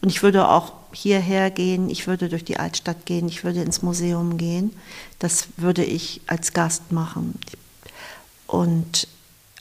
Und 0.03 0.09
ich 0.09 0.21
würde 0.21 0.49
auch 0.49 0.73
hierher 0.91 1.49
gehen, 1.49 1.89
ich 1.89 2.07
würde 2.07 2.27
durch 2.27 2.43
die 2.43 2.57
Altstadt 2.57 3.05
gehen, 3.05 3.29
ich 3.29 3.45
würde 3.45 3.61
ins 3.61 3.81
Museum 3.83 4.37
gehen. 4.37 4.75
Das 5.17 5.47
würde 5.55 5.85
ich 5.85 6.19
als 6.27 6.51
Gast 6.51 6.91
machen. 6.91 7.39
Und 8.45 9.07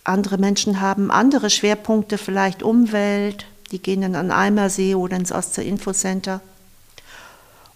andere 0.02 0.38
Menschen 0.38 0.80
haben 0.80 1.12
andere 1.12 1.48
Schwerpunkte, 1.48 2.18
vielleicht 2.18 2.64
Umwelt, 2.64 3.46
die 3.70 3.78
gehen 3.78 4.00
dann 4.00 4.16
an 4.16 4.32
Eimersee 4.32 4.96
oder 4.96 5.16
ins 5.16 5.30
Ostsee 5.30 5.62
Infocenter 5.62 6.40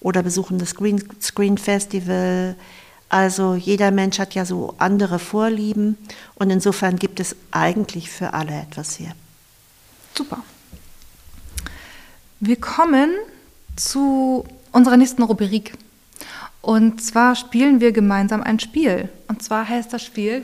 oder 0.00 0.24
besuchen 0.24 0.58
das 0.58 0.74
Green 0.74 1.00
Screen 1.22 1.58
Festival. 1.58 2.56
Also 3.08 3.54
jeder 3.54 3.92
Mensch 3.92 4.18
hat 4.18 4.34
ja 4.34 4.44
so 4.44 4.74
andere 4.78 5.20
Vorlieben 5.20 5.96
und 6.34 6.50
insofern 6.50 6.96
gibt 6.96 7.20
es 7.20 7.36
eigentlich 7.52 8.10
für 8.10 8.34
alle 8.34 8.60
etwas 8.60 8.96
hier. 8.96 9.12
Super. 10.16 10.42
Wir 12.40 12.56
kommen 12.56 13.10
zu 13.76 14.44
unserer 14.72 14.96
nächsten 14.96 15.22
Rubrik. 15.22 15.72
Und 16.60 17.00
zwar 17.00 17.36
spielen 17.36 17.80
wir 17.80 17.92
gemeinsam 17.92 18.42
ein 18.42 18.58
Spiel. 18.58 19.08
Und 19.28 19.42
zwar 19.42 19.68
heißt 19.68 19.92
das 19.92 20.02
Spiel, 20.02 20.42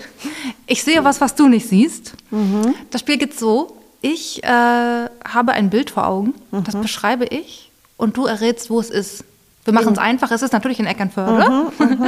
ich 0.66 0.84
sehe 0.84 1.04
was, 1.04 1.20
was 1.20 1.34
du 1.34 1.48
nicht 1.48 1.68
siehst. 1.68 2.14
Mhm. 2.30 2.74
Das 2.90 3.00
Spiel 3.00 3.18
geht 3.18 3.38
so, 3.38 3.76
ich 4.00 4.42
äh, 4.44 4.46
habe 4.46 5.52
ein 5.52 5.70
Bild 5.70 5.90
vor 5.90 6.06
Augen, 6.06 6.34
mhm. 6.50 6.64
das 6.64 6.76
beschreibe 6.76 7.24
ich 7.24 7.70
und 7.96 8.16
du 8.16 8.26
errätst, 8.26 8.70
wo 8.70 8.80
es 8.80 8.90
ist. 8.90 9.24
Wir 9.64 9.74
machen 9.74 9.92
es 9.92 9.98
einfach. 9.98 10.30
Es 10.32 10.42
ist 10.42 10.52
natürlich 10.52 10.80
in 10.80 10.86
Eckernförde. 10.86 11.50
Mhm, 11.50 11.70
mhm. 11.86 12.06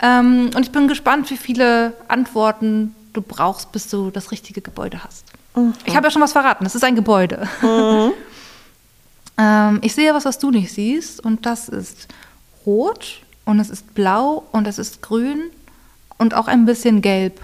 ähm, 0.00 0.50
und 0.54 0.62
ich 0.62 0.70
bin 0.70 0.88
gespannt, 0.88 1.30
wie 1.30 1.36
viele 1.36 1.94
Antworten 2.08 2.94
du 3.12 3.20
brauchst, 3.20 3.72
bis 3.72 3.88
du 3.88 4.10
das 4.10 4.30
richtige 4.30 4.60
Gebäude 4.60 5.02
hast. 5.04 5.24
Mhm. 5.54 5.74
Ich 5.84 5.96
habe 5.96 6.06
ja 6.06 6.10
schon 6.10 6.22
was 6.22 6.32
verraten. 6.32 6.64
Es 6.66 6.74
ist 6.74 6.84
ein 6.84 6.96
Gebäude. 6.96 7.48
Ähm, 9.38 9.78
ich 9.82 9.94
sehe 9.94 10.14
was, 10.14 10.24
was 10.24 10.38
du 10.38 10.50
nicht 10.50 10.72
siehst. 10.72 11.20
Und 11.20 11.46
das 11.46 11.68
ist 11.68 12.08
rot 12.66 13.22
und 13.44 13.60
es 13.60 13.70
ist 13.70 13.94
blau 13.94 14.44
und 14.52 14.66
es 14.66 14.78
ist 14.78 15.02
grün 15.02 15.50
und 16.18 16.34
auch 16.34 16.46
ein 16.46 16.64
bisschen 16.64 17.02
gelb. 17.02 17.40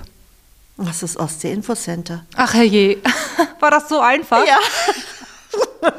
Das 0.77 1.03
ist 1.03 1.19
Ostsee 1.19 1.53
Infocenter. 1.53 2.25
Ach 2.37 2.55
herrje, 2.55 2.99
war 3.61 3.71
das 3.71 3.89
so 3.89 4.01
einfach? 4.01 4.47
Ja. 4.47 4.59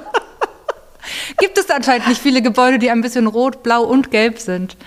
gibt 1.38 1.58
es 1.58 1.70
anscheinend 1.70 2.08
nicht 2.08 2.22
viele 2.22 2.42
Gebäude, 2.42 2.80
die 2.80 2.90
ein 2.90 3.02
bisschen 3.02 3.28
rot, 3.28 3.64
blau 3.64 3.84
und 3.84 4.12
gelb 4.12 4.40
sind. 4.40 4.78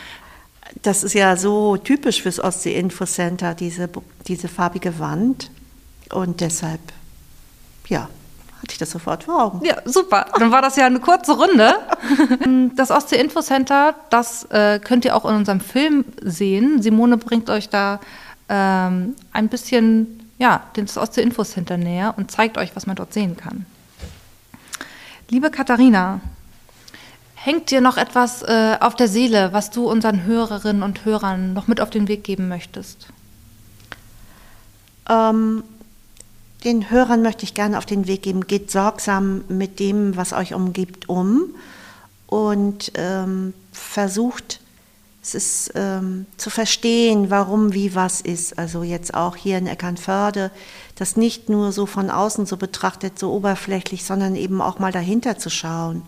Das 0.82 1.04
ist 1.04 1.14
ja 1.14 1.36
so 1.36 1.76
typisch 1.76 2.22
fürs 2.22 2.40
Ostsee 2.40 2.74
Infocenter, 2.74 3.54
diese, 3.54 3.88
diese 4.26 4.48
farbige 4.48 4.98
Wand. 4.98 5.50
Und 6.10 6.40
deshalb, 6.40 6.80
ja, 7.88 8.08
hatte 8.64 8.72
ich 8.72 8.78
das 8.78 8.90
sofort 8.90 9.24
vor 9.24 9.42
Augen. 9.42 9.64
Ja, 9.64 9.76
super. 9.84 10.26
Dann 10.38 10.50
war 10.50 10.62
das 10.62 10.76
ja 10.76 10.86
eine 10.86 11.00
kurze 11.00 11.32
Runde. 11.36 11.74
Das 12.76 12.90
Ostsee 12.90 13.16
Infocenter, 13.16 13.94
das 14.10 14.44
äh, 14.50 14.78
könnt 14.78 15.04
ihr 15.04 15.14
auch 15.14 15.24
in 15.24 15.36
unserem 15.36 15.60
Film 15.60 16.04
sehen. 16.20 16.82
Simone 16.82 17.16
bringt 17.16 17.48
euch 17.48 17.68
da 17.68 18.00
ähm, 18.48 19.14
ein 19.32 19.48
bisschen, 19.48 20.28
ja, 20.38 20.62
das 20.74 20.98
Ostsee 20.98 21.22
Infocenter 21.22 21.76
näher 21.76 22.14
und 22.16 22.30
zeigt 22.30 22.58
euch, 22.58 22.74
was 22.74 22.86
man 22.86 22.96
dort 22.96 23.12
sehen 23.12 23.36
kann. 23.36 23.66
Liebe 25.30 25.50
Katharina, 25.50 26.20
Hängt 27.44 27.70
dir 27.70 27.82
noch 27.82 27.98
etwas 27.98 28.40
äh, 28.40 28.78
auf 28.80 28.96
der 28.96 29.06
Seele, 29.06 29.52
was 29.52 29.68
du 29.68 29.86
unseren 29.86 30.24
Hörerinnen 30.24 30.82
und 30.82 31.04
Hörern 31.04 31.52
noch 31.52 31.66
mit 31.68 31.78
auf 31.78 31.90
den 31.90 32.08
Weg 32.08 32.24
geben 32.24 32.48
möchtest? 32.48 33.08
Ähm, 35.10 35.62
den 36.64 36.90
Hörern 36.90 37.22
möchte 37.22 37.44
ich 37.44 37.54
gerne 37.54 37.78
auf 37.78 37.86
den 37.86 38.06
Weg 38.06 38.22
geben, 38.22 38.46
geht 38.46 38.70
sorgsam 38.70 39.44
mit 39.48 39.78
dem, 39.80 40.16
was 40.16 40.32
euch 40.32 40.54
umgibt, 40.54 41.08
um 41.08 41.54
und 42.26 42.92
ähm, 42.94 43.54
versucht, 43.72 44.60
es 45.22 45.34
ist 45.34 45.72
ähm, 45.74 46.26
zu 46.36 46.50
verstehen, 46.50 47.30
warum, 47.30 47.72
wie, 47.72 47.94
was 47.94 48.20
ist. 48.20 48.58
Also 48.58 48.82
jetzt 48.82 49.14
auch 49.14 49.36
hier 49.36 49.56
in 49.56 49.66
Eckernförde, 49.66 50.50
das 50.96 51.16
nicht 51.16 51.48
nur 51.48 51.72
so 51.72 51.86
von 51.86 52.10
außen 52.10 52.44
so 52.44 52.58
betrachtet, 52.58 53.18
so 53.18 53.32
oberflächlich, 53.32 54.04
sondern 54.04 54.36
eben 54.36 54.60
auch 54.60 54.78
mal 54.78 54.92
dahinter 54.92 55.38
zu 55.38 55.48
schauen 55.48 56.02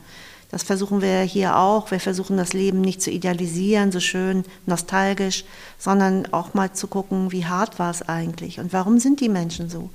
Das 0.50 0.64
versuchen 0.64 1.00
wir 1.00 1.20
hier 1.22 1.56
auch. 1.56 1.90
Wir 1.90 2.00
versuchen 2.00 2.36
das 2.36 2.52
Leben 2.52 2.82
nicht 2.82 3.00
zu 3.00 3.10
idealisieren, 3.10 3.90
so 3.90 4.00
schön 4.00 4.44
nostalgisch, 4.66 5.44
sondern 5.78 6.30
auch 6.32 6.52
mal 6.52 6.74
zu 6.74 6.86
gucken, 6.86 7.32
wie 7.32 7.46
hart 7.46 7.78
war 7.78 7.90
es 7.90 8.02
eigentlich 8.02 8.60
und 8.60 8.74
warum 8.74 8.98
sind 8.98 9.20
die 9.20 9.30
Menschen 9.30 9.70
so. 9.70 9.88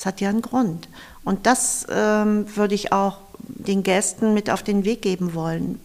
Es 0.00 0.06
hat 0.06 0.22
ja 0.22 0.30
einen 0.30 0.40
Grund. 0.40 0.88
Und 1.24 1.44
das 1.44 1.86
ähm, 1.90 2.46
würde 2.56 2.74
ich 2.74 2.90
auch 2.90 3.18
den 3.36 3.82
Gästen 3.82 4.32
mit 4.32 4.48
auf 4.48 4.62
den 4.62 4.86
Weg 4.86 5.02
geben 5.02 5.34
wollen. 5.34 5.78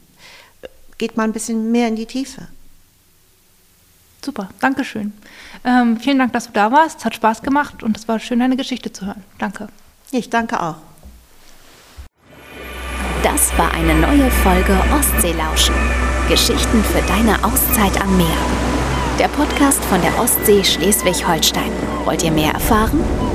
Geht 0.97 1.17
mal 1.17 1.23
ein 1.23 1.33
bisschen 1.33 1.69
mehr 1.73 1.89
in 1.89 1.97
die 1.97 2.05
Tiefe. 2.05 2.47
Super, 4.23 4.47
Dankeschön. 4.61 5.11
Ähm, 5.65 5.99
vielen 5.99 6.17
Dank, 6.17 6.31
dass 6.31 6.45
du 6.45 6.53
da 6.53 6.71
warst. 6.71 6.99
Es 6.99 7.05
hat 7.05 7.13
Spaß 7.15 7.41
gemacht 7.41 7.83
und 7.83 7.97
es 7.97 8.07
war 8.07 8.19
schön, 8.19 8.39
deine 8.39 8.55
Geschichte 8.55 8.93
zu 8.93 9.05
hören. 9.05 9.21
Danke. 9.37 9.67
Ich 10.11 10.29
danke 10.29 10.61
auch. 10.61 10.77
Das 13.21 13.51
war 13.57 13.73
eine 13.73 13.95
neue 13.95 14.31
Folge 14.31 14.81
Ostseelauschen. 14.97 15.75
Geschichten 16.29 16.81
für 16.85 17.01
deine 17.01 17.43
Auszeit 17.43 17.99
am 18.01 18.15
Meer. 18.15 18.37
Der 19.19 19.27
Podcast 19.27 19.83
von 19.83 20.01
der 20.01 20.17
Ostsee 20.17 20.63
Schleswig-Holstein. 20.63 21.71
Wollt 22.05 22.23
ihr 22.23 22.31
mehr 22.31 22.53
erfahren? 22.53 23.34